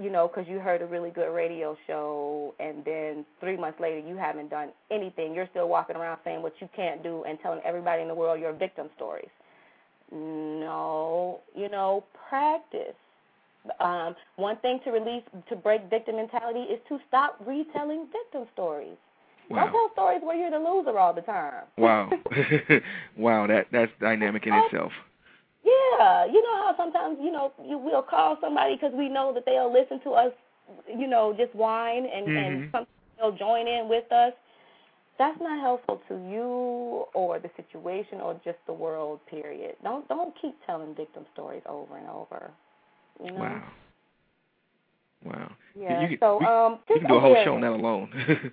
[0.00, 3.98] you know, because you heard a really good radio show, and then three months later
[3.98, 5.34] you haven't done anything.
[5.34, 8.40] You're still walking around saying what you can't do and telling everybody in the world
[8.40, 9.28] your victim stories.
[10.10, 12.96] No, you know, practice.
[13.80, 18.96] Um, one thing to release to break victim mentality is to stop retelling victim stories.
[19.50, 21.64] Don't tell stories where you're the loser all the time.
[21.78, 22.10] Wow.
[23.16, 24.92] wow, that that's dynamic in itself.
[25.64, 29.44] Yeah, you know how sometimes you know you will call somebody because we know that
[29.44, 30.32] they'll listen to us,
[30.86, 32.72] you know, just whine and and Mhm.
[32.72, 32.88] sometimes
[33.18, 34.32] they'll join in with us.
[35.18, 39.24] That's not helpful to you or the situation or just the world.
[39.26, 39.76] Period.
[39.82, 42.50] Don't don't keep telling victim stories over and over.
[43.22, 43.40] You know.
[43.40, 43.62] Wow.
[45.24, 45.52] Wow.
[45.78, 46.02] Yeah.
[46.02, 48.52] You, can, so we, um, we just can do a whole show on that alone.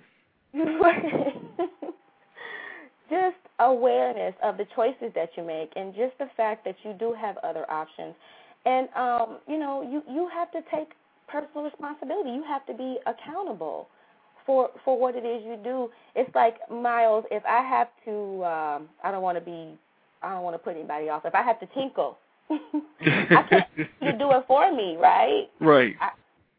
[3.10, 7.14] just awareness of the choices that you make and just the fact that you do
[7.14, 8.14] have other options
[8.64, 10.90] and um you know you you have to take
[11.28, 13.88] personal responsibility you have to be accountable
[14.44, 18.88] for for what it is you do it's like Myles if i have to um
[19.02, 19.78] i don't want to be
[20.22, 22.18] i don't want to put anybody off if i have to tinkle
[22.50, 25.96] i can't you do it for me right right.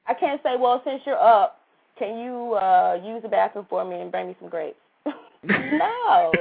[0.07, 1.59] I can't say, well, since you're up,
[1.99, 4.77] can you uh use the bathroom for me and bring me some grapes?
[5.43, 6.31] no,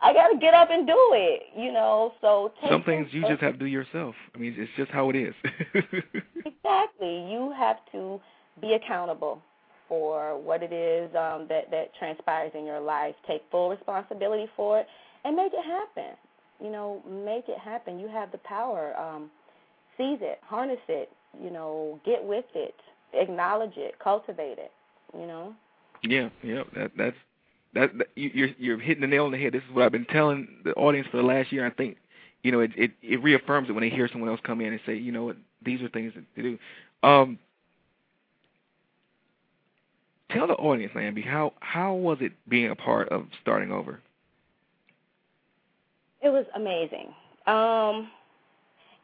[0.00, 1.42] I got to get up and do it.
[1.56, 4.14] You know, so take Some things you just have to do yourself.
[4.34, 5.34] I mean, it's just how it is.
[5.74, 7.30] exactly.
[7.30, 8.20] You have to
[8.60, 9.42] be accountable
[9.88, 13.14] for what it is um, that that transpires in your life.
[13.26, 14.86] Take full responsibility for it
[15.24, 16.16] and make it happen.
[16.60, 17.98] You know, make it happen.
[17.98, 18.94] You have the power.
[18.96, 19.30] Um,
[19.96, 21.10] seize it, harness it.
[21.42, 22.74] You know, get with it,
[23.12, 24.72] acknowledge it, cultivate it.
[25.18, 25.54] You know.
[26.02, 26.62] yeah, yeah.
[26.74, 27.16] That that's
[27.74, 29.52] that, that you, you're you're hitting the nail on the head.
[29.52, 31.66] This is what I've been telling the audience for the last year.
[31.66, 31.96] I think
[32.42, 34.80] you know it it, it reaffirms it when they hear someone else come in and
[34.86, 36.58] say, you know what, these are things to do.
[37.02, 37.38] Um,
[40.30, 44.00] tell the audience, Niambi, how how was it being a part of starting over?
[46.24, 47.08] It was amazing.
[47.46, 48.10] Um,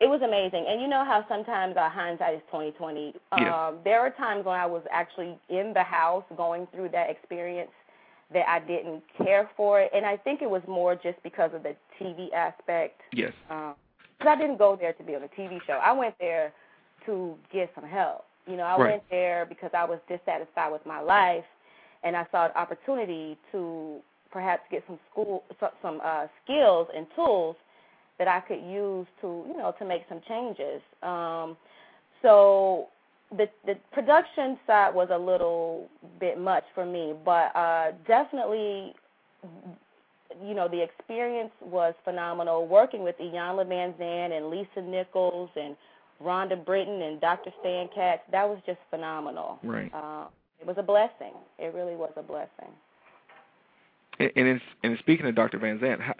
[0.00, 3.14] it was amazing, and you know how sometimes our hindsight is twenty twenty.
[3.36, 3.68] Yeah.
[3.68, 7.70] Um, there were times when I was actually in the house going through that experience
[8.32, 11.62] that I didn't care for it, and I think it was more just because of
[11.62, 13.02] the TV aspect.
[13.12, 13.34] Yes.
[13.50, 13.74] Um,
[14.18, 15.74] 'cause I didn't go there to be on a TV show.
[15.74, 16.52] I went there
[17.04, 18.24] to get some help.
[18.46, 18.90] You know, I Right.
[18.92, 21.44] went there because I was dissatisfied with my life,
[22.04, 25.44] and I saw an opportunity to perhaps get some school
[25.82, 27.56] some uh, skills and tools
[28.18, 30.82] that I could use to you know to make some changes.
[31.02, 31.56] Um,
[32.22, 32.88] so
[33.30, 35.88] the the production side was a little
[36.18, 38.94] bit much for me, but uh, definitely
[40.46, 42.66] you know, the experience was phenomenal.
[42.66, 45.76] Working with Iyanla Vanzant and Lisa Nichols and
[46.22, 47.50] Rhonda Britten and Dr.
[47.60, 49.58] Stan Katz, that was just phenomenal.
[49.62, 49.90] Right.
[49.92, 50.26] Uh,
[50.60, 51.34] it was a blessing.
[51.58, 52.72] It really was a blessing.
[54.20, 55.58] And and, in, and speaking of Dr.
[55.58, 56.14] Vanzant, how,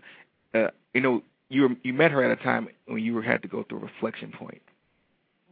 [0.59, 3.43] uh, you know, you were, you met her at a time when you were, had
[3.43, 4.63] to go through a reflection point.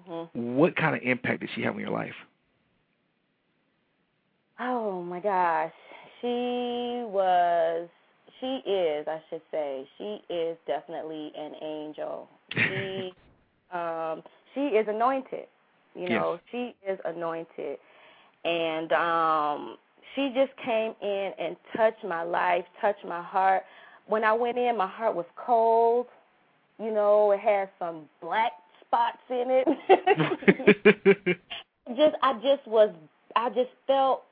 [0.06, 2.14] hmm What kind of impact did she have on your life?
[4.58, 5.72] Oh my gosh,
[6.20, 7.88] she was.
[8.40, 12.28] She is, I should say, she is definitely an angel.
[12.52, 13.12] She,
[13.76, 14.22] um,
[14.54, 15.46] she is anointed.
[15.96, 17.78] You know, she is anointed,
[18.44, 19.76] and um,
[20.14, 23.62] she just came in and touched my life, touched my heart.
[24.06, 26.06] When I went in, my heart was cold.
[26.78, 28.52] You know, it had some black
[28.86, 31.38] spots in it.
[31.96, 32.90] just I just was
[33.36, 34.22] I just felt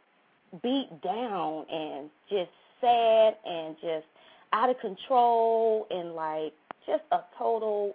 [0.63, 2.51] beat down and just
[2.81, 4.07] sad and just
[4.53, 6.53] out of control and like
[6.87, 7.95] just a total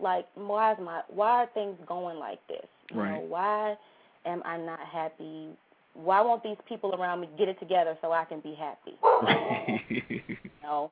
[0.00, 2.66] like why is my why are things going like this?
[2.90, 3.14] You Right.
[3.14, 3.76] know, why
[4.26, 5.48] am I not happy?
[5.96, 8.96] Why won't these people around me get it together so I can be happy?
[10.08, 10.90] you know.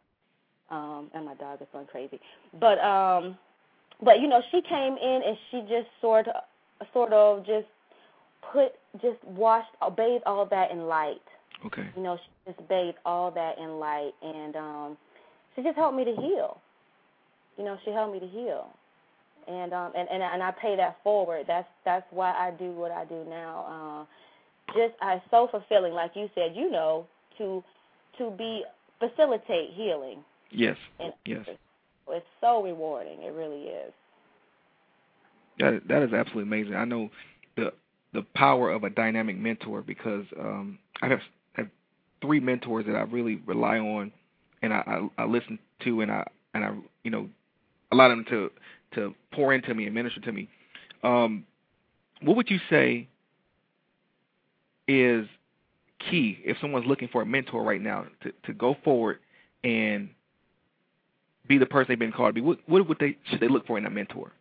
[0.70, 2.18] Um, and my dog is going crazy.
[2.58, 3.36] But um
[4.02, 6.34] but you know, she came in and she just sort of
[6.92, 7.66] sort of just
[8.52, 8.72] put
[9.02, 11.22] just washed bathed all that in light.
[11.66, 11.88] okay.
[11.96, 14.96] You know, she just bathed all that in light and um
[15.54, 16.58] she just helped me to heal.
[17.56, 18.68] You know, she helped me to heal.
[19.46, 21.44] And um and, and and I pay that forward.
[21.46, 24.00] That's that's why I do what I do now.
[24.00, 24.04] Uh
[24.68, 27.06] just I it's so fulfilling, like you said, you know,
[27.38, 27.62] to
[28.18, 28.64] to be
[28.98, 30.76] facilitate healing Yes.
[31.00, 31.44] and Yes.
[32.08, 33.22] it's so rewarding.
[33.22, 33.92] It really is.
[35.58, 36.74] That that is absolutely amazing.
[36.74, 37.10] I know
[37.56, 37.72] the
[38.12, 41.20] the power of a dynamic mentor because um, I have
[41.54, 41.68] have
[42.20, 44.12] three mentors that I really rely on,
[44.62, 47.28] and I, I I listen to, and I and I you know
[47.92, 48.50] allow them to
[48.94, 50.48] to pour into me and minister to me.
[51.02, 51.44] Um,
[52.22, 53.08] what would you say
[54.88, 55.26] is
[56.10, 59.18] key if someone's looking for a mentor right now to to go forward
[59.62, 60.08] and
[61.46, 62.40] be the person they've been called to be?
[62.40, 64.32] What what would they should they look for in a mentor?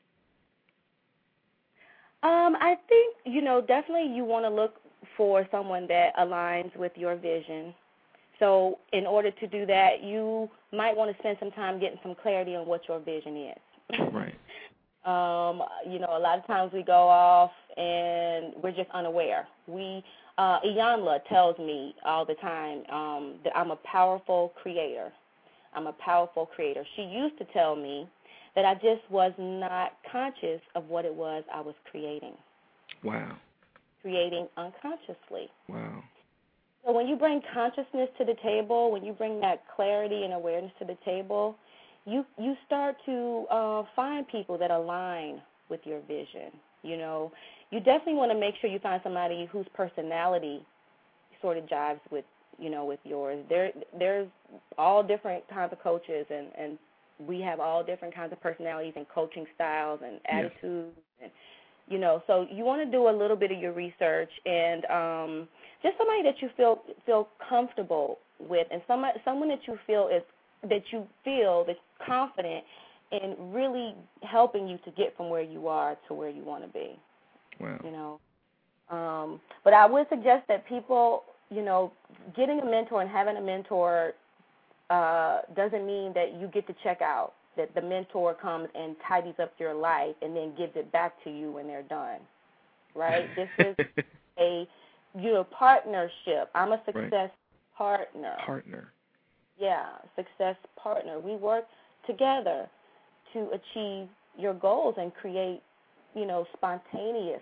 [2.23, 4.75] Um, I think you know definitely you want to look
[5.17, 7.73] for someone that aligns with your vision.
[8.39, 12.15] So in order to do that, you might want to spend some time getting some
[12.21, 13.99] clarity on what your vision is.
[14.11, 14.35] Right.
[15.05, 19.47] um, you know, a lot of times we go off and we're just unaware.
[19.67, 20.03] We
[20.37, 25.11] uh Iyanla tells me all the time um that I'm a powerful creator.
[25.73, 26.85] I'm a powerful creator.
[26.95, 28.07] She used to tell me
[28.55, 32.35] that I just was not conscious of what it was I was creating,
[33.03, 33.37] Wow.
[34.01, 35.49] creating unconsciously.
[35.67, 36.03] Wow.
[36.85, 40.71] So when you bring consciousness to the table, when you bring that clarity and awareness
[40.79, 41.55] to the table,
[42.05, 46.51] you you start to uh, find people that align with your vision.
[46.83, 47.31] You know,
[47.73, 50.65] you definitely want to make sure you find somebody whose personality
[51.41, 52.25] sort of jives with
[52.59, 53.43] you know with yours.
[53.49, 54.27] There there's
[54.77, 56.77] all different kinds of coaches and and
[57.27, 60.51] we have all different kinds of personalities and coaching styles and Yes.
[60.51, 61.31] attitudes and
[61.87, 65.47] you know so you want to do a little bit of your research and um
[65.83, 70.23] just somebody that you feel feel comfortable with and somebody someone that you feel is
[70.69, 72.63] that you feel that's confident
[73.11, 76.69] in really helping you to get from where you are to where you want to
[76.69, 76.97] be
[77.59, 77.79] Wow.
[77.83, 78.19] you know?
[78.89, 81.91] Um but i would suggest that people you know
[82.35, 84.13] getting a mentor and having a mentor
[84.89, 89.35] uh doesn't mean that you get to check out that the mentor comes and tidies
[89.41, 92.19] up your life and then gives it back to you when they're done
[92.95, 93.27] right?
[93.35, 93.75] This is
[94.39, 94.67] a
[95.15, 96.49] you know partnership.
[96.55, 97.29] I'm a success
[97.77, 98.35] partner.
[98.45, 98.91] Partner.
[99.59, 101.19] yeah success partner.
[101.19, 101.65] We work
[102.07, 102.67] together
[103.33, 104.07] to achieve
[104.37, 105.61] your goals and create
[106.15, 107.41] you know spontaneous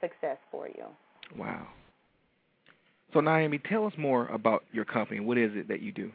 [0.00, 0.84] success for you
[1.36, 1.66] Wow.
[3.12, 5.20] So Niambi, tell us more about your company.
[5.20, 6.10] What is it that you do?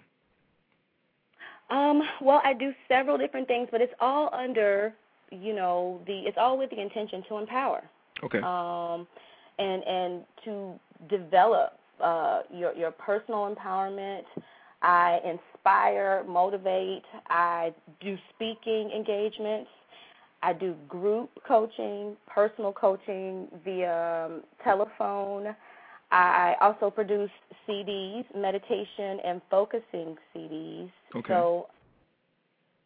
[1.69, 4.93] Um, well, I do several different things, but it's all under,
[5.31, 7.83] you know, the it's all with the intention to empower.
[8.23, 8.39] Okay.
[8.39, 9.07] Um
[9.57, 14.23] and and to develop uh your your personal empowerment.
[14.83, 19.69] I inspire, motivate, I do speaking engagements.
[20.43, 25.55] I do group coaching, personal coaching via um, telephone.
[26.11, 27.31] I also produce
[27.67, 30.91] CDs, meditation and focusing CDs.
[31.15, 31.27] Okay.
[31.33, 31.67] So,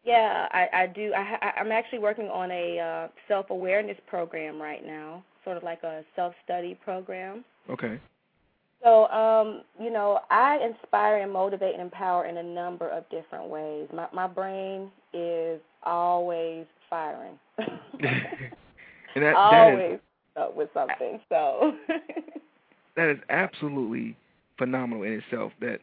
[0.06, 1.12] yeah, I, I do.
[1.14, 5.84] I, I'm actually working on a uh, self awareness program right now, sort of like
[5.84, 7.44] a self study program.
[7.70, 8.00] okay.
[8.84, 13.50] So, um, you know, I inspire and motivate and empower in a number of different
[13.50, 13.88] ways.
[13.92, 17.40] My my brain is always firing.
[19.16, 20.00] And that that always is
[20.38, 21.20] up with something.
[21.30, 21.74] So
[22.96, 24.16] that is absolutely
[24.58, 25.54] phenomenal in itself.
[25.62, 25.80] That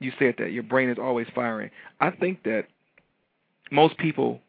[0.00, 1.70] you said that your brain is always firing.
[2.00, 2.66] I think that
[3.70, 4.40] most people,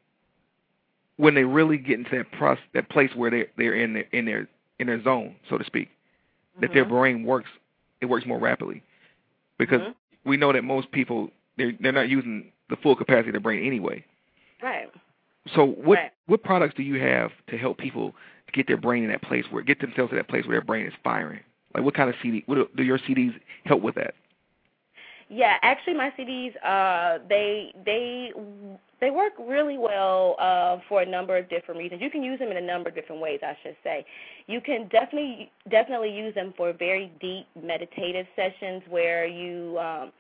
[1.18, 4.26] when they really get into that process, that place where they they're in their in
[4.26, 4.48] their
[4.80, 5.90] in their zone, so to speak,
[6.62, 6.90] that their Mhm.
[6.90, 7.50] brain works
[8.02, 8.84] it works more rapidly
[9.58, 9.96] because Mhm.
[10.26, 13.66] we know that most people they're they're not using the full capacity of their brain
[13.66, 14.04] anyway.
[14.62, 14.92] right.
[15.54, 16.12] So what Right.
[16.28, 18.16] what products do you have to help people
[18.54, 20.86] get their brain in that place where get themselves to that place where their brain
[20.86, 21.42] is firing?
[21.74, 22.44] Like what kind of CD?
[22.46, 23.34] What do- do your CDs
[23.66, 24.16] help with that?
[25.28, 28.32] Yeah, actually, my CDs uh, they they
[29.02, 32.02] they work really well uh, for a number of different reasons.
[32.02, 34.06] You can use them in a number of different ways, I should say.
[34.48, 40.12] You can definitely definitely use them for very deep meditative sessions where you um,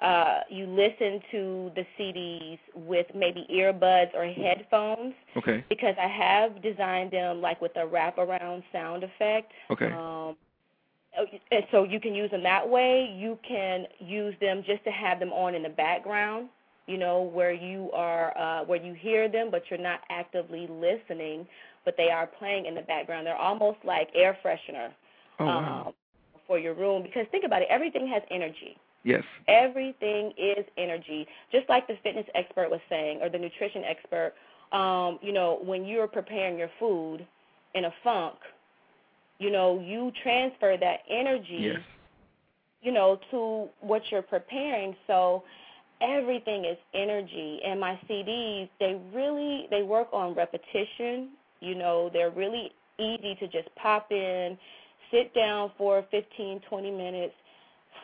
[0.00, 5.64] uh, you listen to the CDs with maybe earbuds or headphones Okay.
[5.68, 9.52] because I have designed them like with a wraparound sound effect.
[9.70, 9.90] Okay.
[9.90, 10.36] Um,
[11.50, 13.14] and so you can use them that way.
[13.16, 16.50] You can use them just to have them on in the background.
[16.86, 21.46] You know where you are, uh, where you hear them, but you're not actively listening,
[21.84, 23.26] but they are playing in the background.
[23.26, 24.90] They're almost like air freshener
[25.40, 25.84] Oh wow.
[25.86, 25.94] um,
[26.46, 27.02] for your room.
[27.02, 28.76] Because think about it, everything has energy.
[29.06, 29.22] Yes.
[29.46, 31.28] Everything is energy.
[31.52, 34.34] Just like the fitness expert was saying, or the nutrition expert,
[34.72, 37.24] um, you know, when you're preparing your food
[37.76, 38.34] in a funk,
[39.38, 41.80] you know, you transfer that energy, Yes.
[42.82, 44.96] you know, to what you're preparing.
[45.06, 45.44] So
[46.00, 47.60] everything is energy.
[47.64, 51.30] And my CDs, they really they work on repetition.
[51.60, 54.58] You know, they're really easy to just pop in,
[55.12, 57.34] sit down for 15, 20 minutes,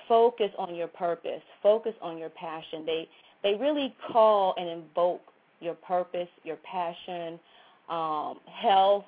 [0.08, 2.84] focus on your purpose, focus on your passion.
[2.86, 3.08] They
[3.42, 5.22] they really call and invoke
[5.60, 7.38] your purpose, your passion,
[7.88, 9.04] um, health,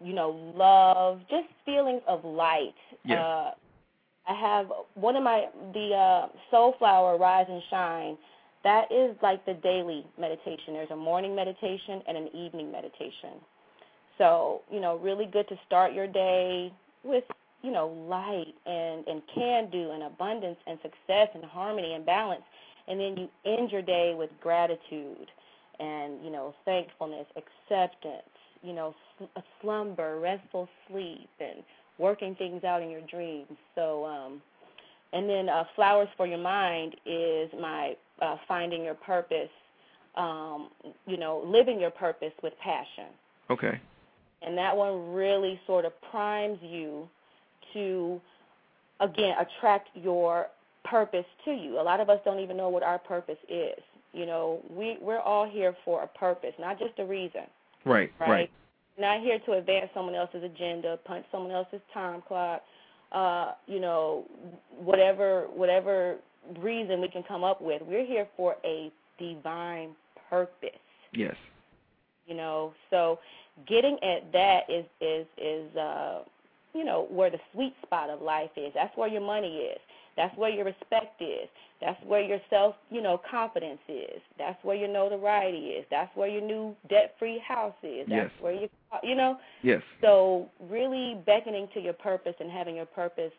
[0.00, 2.74] you know, love, just feelings of light.
[3.04, 3.18] Yes.
[3.18, 3.50] Uh,
[4.26, 8.18] I have one of my the uh, Soul Flower Rise and Shine.
[8.62, 10.72] That is like the daily meditation.
[10.72, 13.40] There's a morning meditation and an evening meditation.
[14.16, 16.72] So you know, really good to start your day
[17.02, 17.24] with
[17.64, 22.42] you know light and and can do and abundance and success and harmony and balance,
[22.86, 25.30] and then you end your day with gratitude
[25.80, 28.22] and you know thankfulness, acceptance,
[28.62, 31.64] you know sl- a slumber, restful sleep, and
[31.98, 33.56] working things out in your dreams.
[33.74, 34.42] So, um,
[35.12, 39.48] and then uh, flowers for your mind is my uh, finding your purpose.
[40.16, 40.68] Um,
[41.08, 43.10] you know, living your purpose with passion
[43.50, 43.80] Okay.
[44.42, 47.08] and that one really sort of primes you
[47.74, 48.20] to
[49.00, 50.46] again attract your
[50.84, 51.80] purpose to you.
[51.80, 53.78] A lot of us don't even know what our purpose is.
[54.12, 57.42] You know, we we're all here for a purpose, not just a reason,
[57.84, 58.10] Right.
[58.20, 58.30] right?
[58.30, 58.50] Right.
[58.98, 62.62] Not here to advance someone else's agenda, punch someone else's time clock,
[63.12, 64.24] uh, you know,
[64.78, 66.16] whatever whatever
[66.60, 67.82] reason we can come up with.
[67.82, 69.90] We're here for a divine
[70.28, 70.70] purpose
[71.12, 71.36] Yes.
[72.26, 73.18] you know so
[73.68, 76.20] getting at that is is is uh
[76.74, 79.78] you know where the sweet spot of life is that's where your money is
[80.16, 81.48] that's where your respect is
[81.80, 86.28] that's where your self you know confidence is that's where your notoriety is that's where
[86.28, 88.30] your new debt free house is that's Yes.
[88.40, 88.68] where you
[89.02, 89.82] you know Yes.
[90.00, 93.32] so really beckoning to your purpose and having your purpose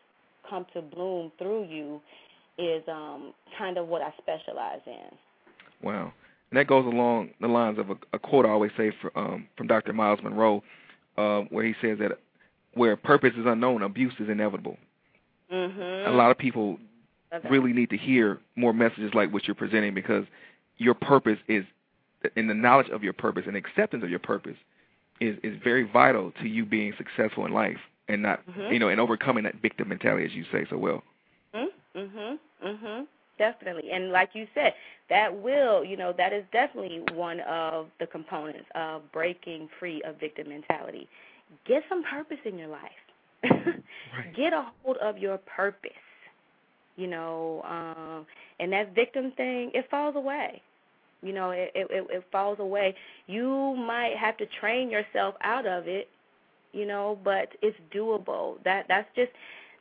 [0.48, 2.00] come to bloom through you
[2.58, 5.16] is um kind of what I specialize in
[5.82, 6.12] Wow.
[6.50, 9.48] And that goes along the lines of a, a quote I always say for, um,
[9.56, 9.92] from Dr.
[9.92, 10.62] Myles Munroe,
[11.18, 12.12] uh, where he says that
[12.76, 14.76] where purpose is unknown, abuse is inevitable.
[15.50, 16.78] mhm A lot of people
[17.32, 17.48] Okay.
[17.48, 20.24] really need to hear more messages like what you're presenting because
[20.78, 21.64] your purpose is,
[22.36, 24.56] and the knowledge of your purpose and acceptance of your purpose
[25.20, 28.72] is is very vital to you being successful in life and not, Mhm.
[28.72, 31.02] you know, and overcoming that victim mentality as you say so well.
[31.54, 32.38] Mhm.
[32.62, 33.06] Mhm.
[33.38, 33.90] Definitely.
[33.90, 34.74] And like you said,
[35.08, 40.16] that will, you know, that is definitely one of the components of breaking free of
[40.16, 41.08] victim mentality.
[41.66, 42.92] Get some purpose in your life.
[44.16, 44.34] Right.
[44.36, 45.90] Get a hold of your purpose.
[46.96, 48.26] You know, um
[48.60, 50.62] and that victim thing, it falls away.
[51.22, 52.94] You know, it it it falls away.
[53.26, 56.08] You might have to train yourself out of it,
[56.72, 58.62] you know, but it's doable.
[58.64, 59.32] That that's just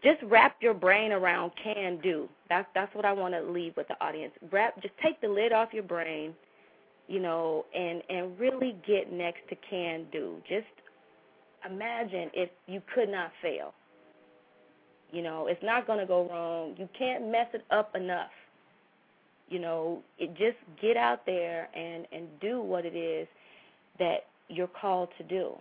[0.04, 2.30] just wrap your brain around can do.
[2.50, 4.34] That's that's what I want to leave with the audience.
[4.52, 6.34] Wrap just take the lid off your brain,
[7.08, 10.38] you know, and and really get next to can do.
[10.50, 10.68] Just
[11.70, 13.74] imagine if you could not fail.
[15.12, 16.76] You know, it's not going to go wrong.
[16.78, 18.32] You can't mess it up enough.
[19.48, 23.28] You know, it just get out there and and do what it is
[24.00, 25.52] that you're called to do.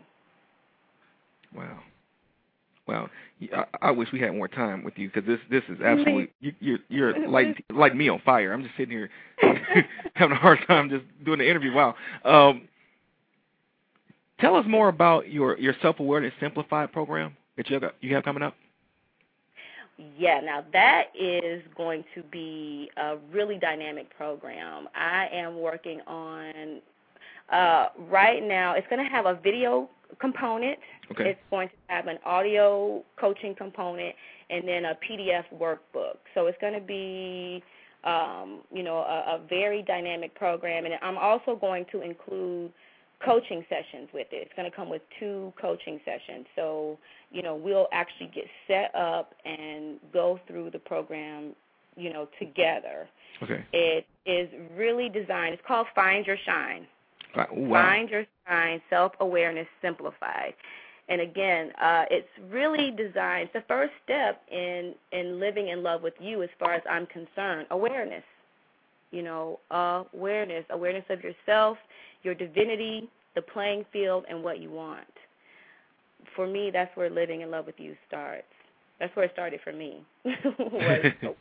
[1.54, 1.78] Wow.
[2.86, 3.08] Wow.
[3.54, 6.52] I, I wish we had more time with you because this this is absolutely you,
[6.60, 8.52] you're you're like like me on fire.
[8.52, 9.10] I'm just sitting here
[10.14, 11.72] having a hard time just doing the interview.
[11.72, 11.94] Wow.
[12.24, 12.68] Um,
[14.40, 18.24] tell us more about your your self awareness simplified program that you have you have
[18.24, 18.54] coming up.
[20.18, 24.88] Yeah, now that is going to be a really dynamic program.
[24.94, 26.80] I am working on
[27.52, 29.88] uh right now it's going to have a video
[30.20, 30.78] component.
[31.10, 31.30] Okay.
[31.30, 34.14] It's going to have an audio coaching component
[34.50, 36.16] and then a PDF workbook.
[36.34, 37.62] So it's going to be
[38.04, 42.72] um, you know, a, a very dynamic program and I'm also going to include
[43.24, 44.46] coaching sessions with it.
[44.46, 46.46] It's going to come with two coaching sessions.
[46.56, 46.98] So,
[47.30, 51.54] you know, we'll actually get set up and go through the program
[51.96, 53.08] you know, together.
[53.42, 53.64] Okay.
[53.72, 55.54] It is really designed.
[55.54, 56.86] It's called Find Your Shine.
[57.36, 57.82] Wow.
[57.82, 60.54] Find Your Shine Self Awareness Simplified.
[61.08, 63.50] And again, uh, it's really designed.
[63.52, 67.66] The first step in in living in love with you, as far as I'm concerned,
[67.70, 68.24] awareness.
[69.10, 71.76] You know, awareness, awareness of yourself,
[72.24, 75.06] your divinity, the playing field, and what you want.
[76.36, 78.44] For me, that's where living in love with you starts.
[79.00, 80.04] That's where it started for me.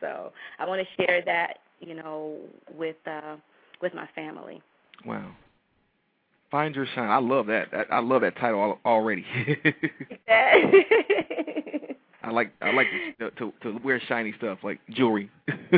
[0.00, 2.36] So I want to share that, you know,
[2.74, 3.36] with uh,
[3.80, 4.62] with my family.
[5.04, 5.32] Wow.
[6.50, 7.10] Find your shine.
[7.10, 7.70] I love that.
[7.72, 9.24] that I love that title already.
[12.26, 12.88] I like I like
[13.20, 15.30] to, to to wear shiny stuff like jewelry.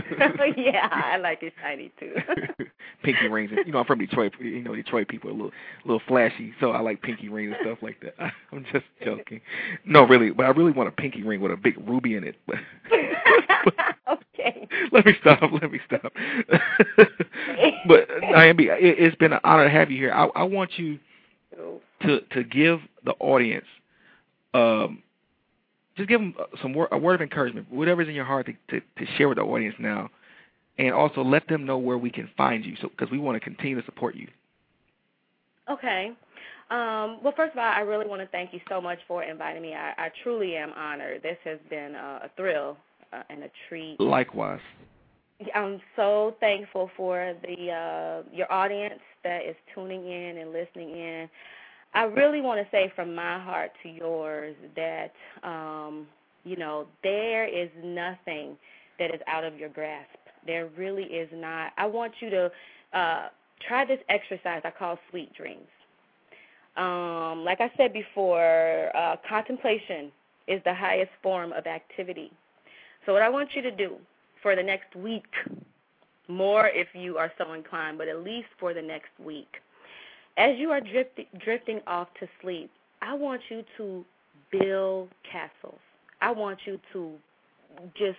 [0.57, 2.15] yeah, I like it shiny too.
[3.03, 3.51] pinky rings.
[3.67, 4.33] You know, I'm from Detroit.
[4.41, 5.51] You know, Detroit people are a little,
[5.85, 8.33] a little flashy, so I like pinky rings and stuff like that.
[8.51, 9.43] I'm just joking.
[9.85, 12.37] No, really, but I really want a pinky ring with a big ruby in it.
[14.09, 14.67] okay.
[14.91, 15.43] let me stop.
[15.53, 16.13] Let me stop.
[17.87, 20.13] but Niambi, it, it's been an honor to have you here.
[20.15, 20.99] I, I want you
[22.03, 23.67] to to give the audience,
[24.55, 25.03] um,
[25.99, 28.81] just give them some word, a word of encouragement, whatever's in your heart to, to
[28.81, 30.09] to share with the audience now,
[30.79, 33.41] and also let them know where we can find you, so because we want to
[33.41, 34.29] continue to support you.
[35.71, 36.13] Okay.
[36.71, 39.63] Um, well, first of all, I really want to thank you so much for inviting
[39.63, 39.75] me.
[39.75, 41.23] I, I truly am honored.
[41.23, 42.77] This has been a, a thrill
[43.13, 43.99] uh, and a treat.
[43.99, 44.61] Likewise.
[45.55, 51.29] I'm so thankful for the uh, your audience that is tuning in and listening in.
[51.95, 55.13] I really want to say from my heart to yours that
[55.43, 56.07] um,
[56.45, 58.57] you know there is nothing
[58.99, 60.09] that is out of your grasp.
[60.47, 61.73] There really is not.
[61.77, 62.51] I want you to
[62.93, 63.29] uh,
[63.67, 65.67] try this exercise I call sweet dreams.
[66.77, 70.13] Um, like I said before, uh, contemplation
[70.47, 72.31] is the highest form of activity.
[73.05, 73.97] So what I want you to do
[74.43, 75.27] for the next week,
[76.29, 79.49] more if you are so inclined, but at least for the next week,
[80.39, 82.71] as you are drifting drifting off to sleep,
[83.03, 84.05] I want you to
[84.51, 85.81] build castles.
[86.21, 87.13] I want you to
[87.97, 88.19] just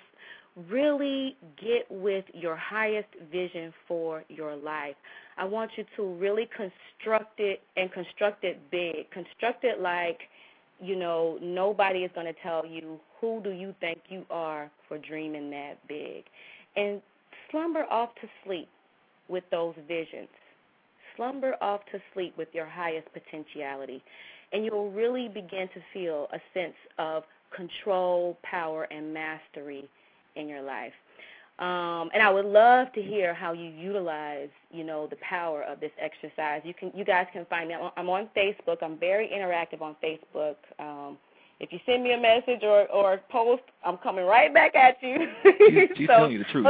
[0.70, 4.96] really get with your highest vision for your life.
[5.38, 9.10] I want you to really construct it and construct it big.
[9.12, 10.20] Construct it like,
[10.82, 14.98] you know, nobody is going to tell you who do you think you are for
[14.98, 16.24] dreaming that big.
[16.76, 17.02] And
[17.52, 18.68] slumber off to sleep
[19.30, 20.28] with those visions.
[21.20, 24.02] Slumber off to sleep with your highest potentiality.
[24.54, 27.24] And you'll really begin to feel a sense of
[27.54, 29.90] control, power, and mastery
[30.38, 30.94] in your life.
[31.60, 35.82] Um, and I would love to hear how you utilize, you know, the power of
[35.82, 36.62] this exercise.
[36.64, 37.76] You can, you guys can find me.
[37.98, 38.78] I'm on Facebook.
[38.82, 40.56] I'm very interactive on Facebook.
[40.80, 41.18] Um,
[41.60, 44.98] if you send me a message or or a post, I'm coming right back at
[45.02, 45.28] you.
[45.44, 46.68] She's, she's So, telling you the truth.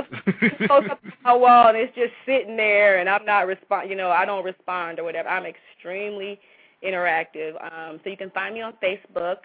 [0.67, 4.09] post up my wall and it's just sitting there and I'm not respond you know,
[4.09, 5.29] I don't respond or whatever.
[5.29, 6.39] I'm extremely
[6.83, 7.53] interactive.
[7.63, 9.37] Um so you can find me on Facebook.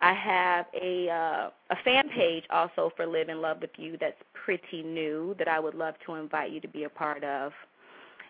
[0.00, 4.20] I have a uh, a fan page also for Live in Love with You that's
[4.34, 7.52] pretty new that I would love to invite you to be a part of.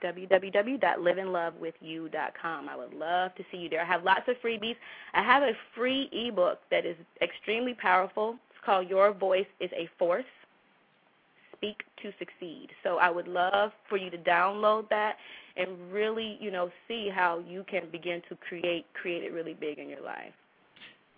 [0.02, 2.68] www.liveinlovewithyou.com.
[2.68, 3.82] I would love to see you there.
[3.82, 4.76] I have lots of freebies.
[5.14, 8.36] I have a free ebook that is extremely powerful.
[8.50, 10.24] It's called Your Voice is a Force.
[11.56, 12.68] Speak to Succeed.
[12.82, 15.16] So I would love for you to download that
[15.56, 19.78] and really, you know, see how you can begin to create create it really big
[19.78, 20.34] in your life.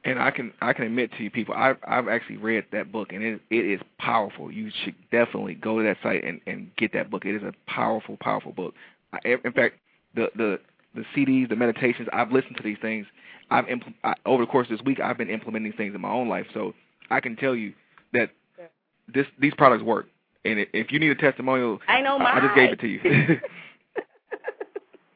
[0.09, 3.13] And I can I can admit to you people, I've I've actually read that book
[3.13, 4.51] and it it is powerful.
[4.51, 7.27] You should definitely go to that site and and get that book.
[7.27, 8.75] It is a powerful powerful book.
[9.13, 9.77] I, in fact,
[10.15, 10.61] the the
[10.95, 13.07] the CDs, the meditations, I've listened to these things.
[13.51, 16.11] I've impl- I, over the course of this week, I've been implementing things in my
[16.11, 16.47] own life.
[16.55, 16.75] So
[17.11, 17.75] I can tell you
[18.15, 18.31] that
[19.13, 20.07] this these products work.
[20.45, 23.01] And if you need a testimonial, I know I I just gave it to you.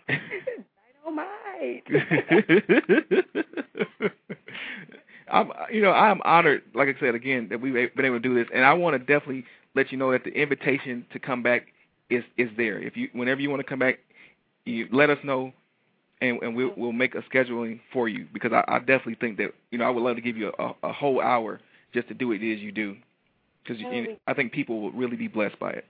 [1.62, 3.24] Dynamite.
[5.30, 8.34] I'm, you know, I'm honored, like I said again, that we've been able to do
[8.34, 9.44] this, and I want to definitely
[9.74, 11.68] let you know that the invitation to come back
[12.10, 12.78] is is there.
[12.78, 14.01] If you, whenever you want to come back,
[14.66, 15.52] you let us know,
[16.20, 19.55] and and we'll we'll make a scheduling for you because I, I definitely think that
[19.70, 21.60] you know I would love to give you a, a whole hour
[21.94, 22.97] just to do what it is you do,
[23.64, 23.82] because
[24.26, 25.86] I think people will really be blessed by it.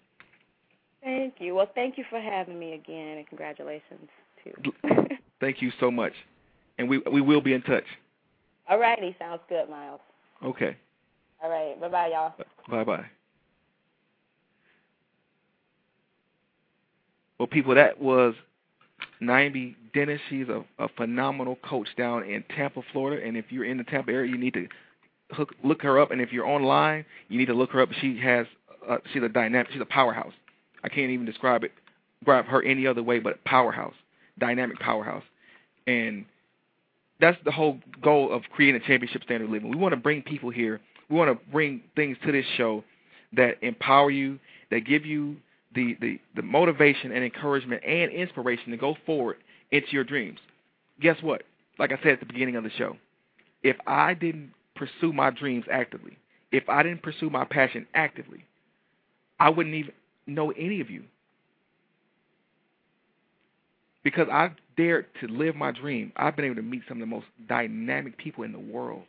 [1.03, 1.57] Thank you.
[1.57, 4.09] Well, thank you for having me again, and congratulations
[4.45, 4.99] too.
[5.43, 6.13] Thank you so much,
[6.79, 7.85] and we we will be in touch.
[8.69, 10.01] All righty, sounds good, Myles.
[10.45, 10.77] Okay.
[11.43, 12.33] All right, bye bye, y'all.
[12.71, 13.05] Bye bye.
[17.39, 18.35] Well, people, that was
[19.21, 20.21] Niambi Dennis.
[20.31, 23.27] She's a, a phenomenal coach down in Tampa, Florida.
[23.27, 24.69] And if you're in the Tampa area, you need to
[25.33, 26.13] hook, look her up.
[26.13, 27.89] And if you're online, you need to look her up.
[28.01, 28.47] She has
[28.89, 29.73] uh, she's a dynamic.
[29.73, 30.35] She's a powerhouse.
[30.85, 31.73] I can't even describe it,
[32.21, 33.95] describe her any other way but powerhouse,
[34.39, 35.25] dynamic powerhouse.
[35.87, 36.25] And
[37.21, 39.71] that's the whole goal of creating a championship standard of living.
[39.71, 40.81] We want to bring people here.
[41.09, 42.85] We want to bring things to this show
[43.35, 44.39] that empower you,
[44.71, 45.37] that give you
[45.75, 49.37] the, the, the motivation and encouragement and inspiration to go forward
[49.71, 50.39] into your dreams.
[51.01, 51.43] Guess what?
[51.79, 52.97] Like I said at the beginning of the show,
[53.63, 56.19] if I didn't pursue my dreams actively,
[56.51, 58.45] if I didn't pursue my passion actively,
[59.41, 59.93] I wouldn't even
[60.27, 61.05] know any of you.
[64.03, 67.15] Because I dared to live my dream, I've been able to meet some of the
[67.15, 69.05] most dynamic people in the world.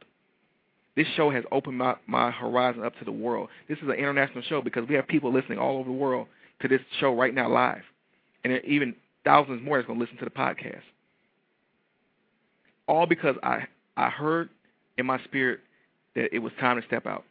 [0.96, 3.50] This show has opened my, my horizon up to the world.
[3.68, 6.28] This is an international show because we have people listening all over the world
[6.62, 7.82] to this show right now live.
[8.44, 8.96] And even
[9.26, 10.82] thousands more that's going to listen to the podcast.
[12.88, 13.66] All because I
[13.96, 14.50] I heard
[14.98, 15.62] in my spirit
[16.16, 17.24] that it was time to step out.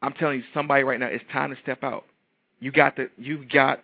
[0.00, 2.04] I'm telling you, somebody right now, it's time to step out.
[2.60, 3.80] You got the you've got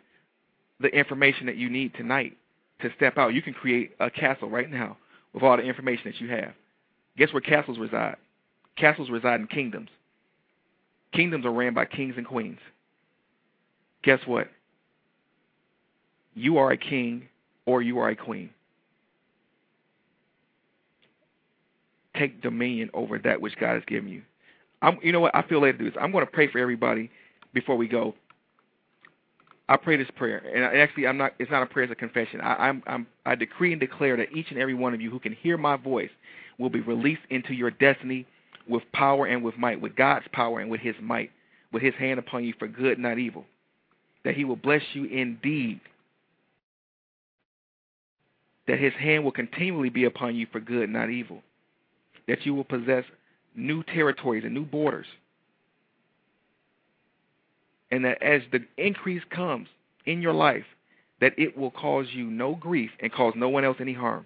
[0.81, 2.37] the information that you need tonight
[2.81, 3.35] to step out.
[3.35, 4.97] You can create a castle right now
[5.33, 6.53] with all the information that you have.
[7.17, 8.17] Guess where castles reside?
[8.77, 9.89] Castles reside in kingdoms.
[11.13, 12.61] Kingdoms are ran by kings and queens.
[14.03, 14.49] Guess what?
[16.35, 17.29] You are a king
[17.67, 18.51] or you are a queen.
[22.17, 24.23] Take dominion over that which God has given you.
[24.81, 25.35] I'm, you know what?
[25.35, 25.99] I feel led to do this.
[26.01, 27.11] I'm going to pray for everybody
[27.53, 28.15] before we go.
[29.71, 31.35] I pray this prayer, and actually, I'm not.
[31.39, 32.41] It's not a prayer; it's a confession.
[32.41, 35.21] I, I'm, I'm, I decree and declare that each and every one of you who
[35.21, 36.11] can hear my voice
[36.59, 38.27] will be released into your destiny
[38.67, 41.31] with power and with might, with God's power and with His might,
[41.71, 43.45] with His hand upon you for good, not evil.
[44.25, 45.81] That He will bless you indeed.
[48.69, 51.43] That His hand will continually be upon you for good, not evil.
[52.27, 53.05] That you will possess
[53.55, 55.07] new territories and new borders.
[57.91, 59.69] And that as the increase comes
[60.07, 60.65] in your life,
[61.21, 64.25] that it will cause you no grief and cause no one else any harm.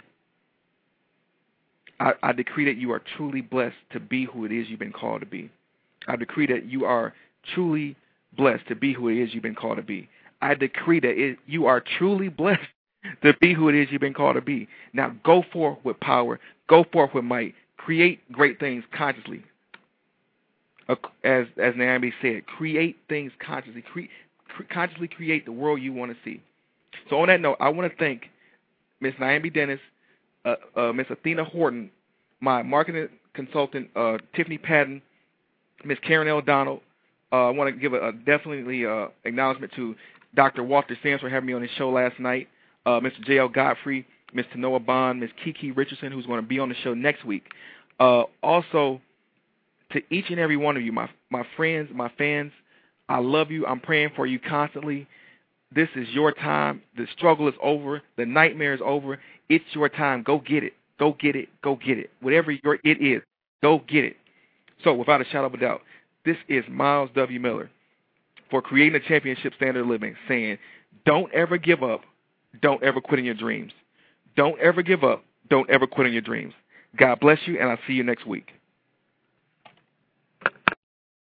[2.01, 4.93] I, I decree that you are truly blessed to be who it is you've been
[4.93, 5.51] called to be.
[6.09, 7.15] I decree that you are
[7.55, 7.97] truly
[8.37, 10.09] blessed to be who it is you've been called to be.
[10.41, 12.61] I decree that it, you are truly blessed
[13.23, 14.69] to be who it is you've been called to be.
[14.93, 19.45] Now go forth with power, go forth with might, create great things consciously.
[21.25, 23.83] As as Niambi said, create things consciously.
[23.83, 26.41] Cre- consciously create the world you want to see.
[27.09, 28.25] So on that note, I want to thank
[29.01, 29.81] Miss Niambi Dennis,
[30.45, 31.91] uh, uh, Miss Athena Horton,
[32.41, 35.03] my marketing consultant uh, Tiffany Patton,
[35.85, 36.41] Miss Karen L.
[36.41, 36.81] Donald.
[37.33, 39.95] Uh, I want to give a, a definitely uh, acknowledgement to
[40.35, 40.63] Dr.
[40.63, 42.49] Walter Sands for having me on his show last night.
[42.85, 43.23] Uh, Mr.
[43.25, 43.49] J.L.
[43.49, 44.47] Godfrey, Ms.
[44.55, 45.31] Tanoa Bond, Ms.
[45.43, 47.45] Kiki Richardson, who's going to be on the show next week.
[47.99, 49.01] Also,
[49.93, 52.53] to each and every one of you, my my friends, my fans,
[53.09, 53.67] I love you.
[53.67, 55.07] I'm praying for you constantly.
[55.75, 56.83] This is your time.
[56.97, 58.03] The struggle is over.
[58.17, 59.19] The nightmare is over.
[59.49, 60.23] It's your time.
[60.23, 60.75] Go get it.
[60.99, 61.49] Go get it.
[61.63, 62.11] Go get it.
[62.21, 63.23] Whatever your it is,
[63.63, 64.17] go get it.
[64.85, 65.83] So, without a shadow of a doubt,
[66.25, 67.41] this is Myles W.
[67.41, 67.71] Miller
[68.51, 70.59] for creating a championship standard of living, saying,
[71.07, 72.03] don't ever give up.
[72.61, 73.73] Don't ever quit on your dreams.
[74.37, 75.25] Don't ever give up.
[75.49, 76.53] Don't ever quit on your dreams.
[76.97, 78.53] God bless you, and I'll see you next week.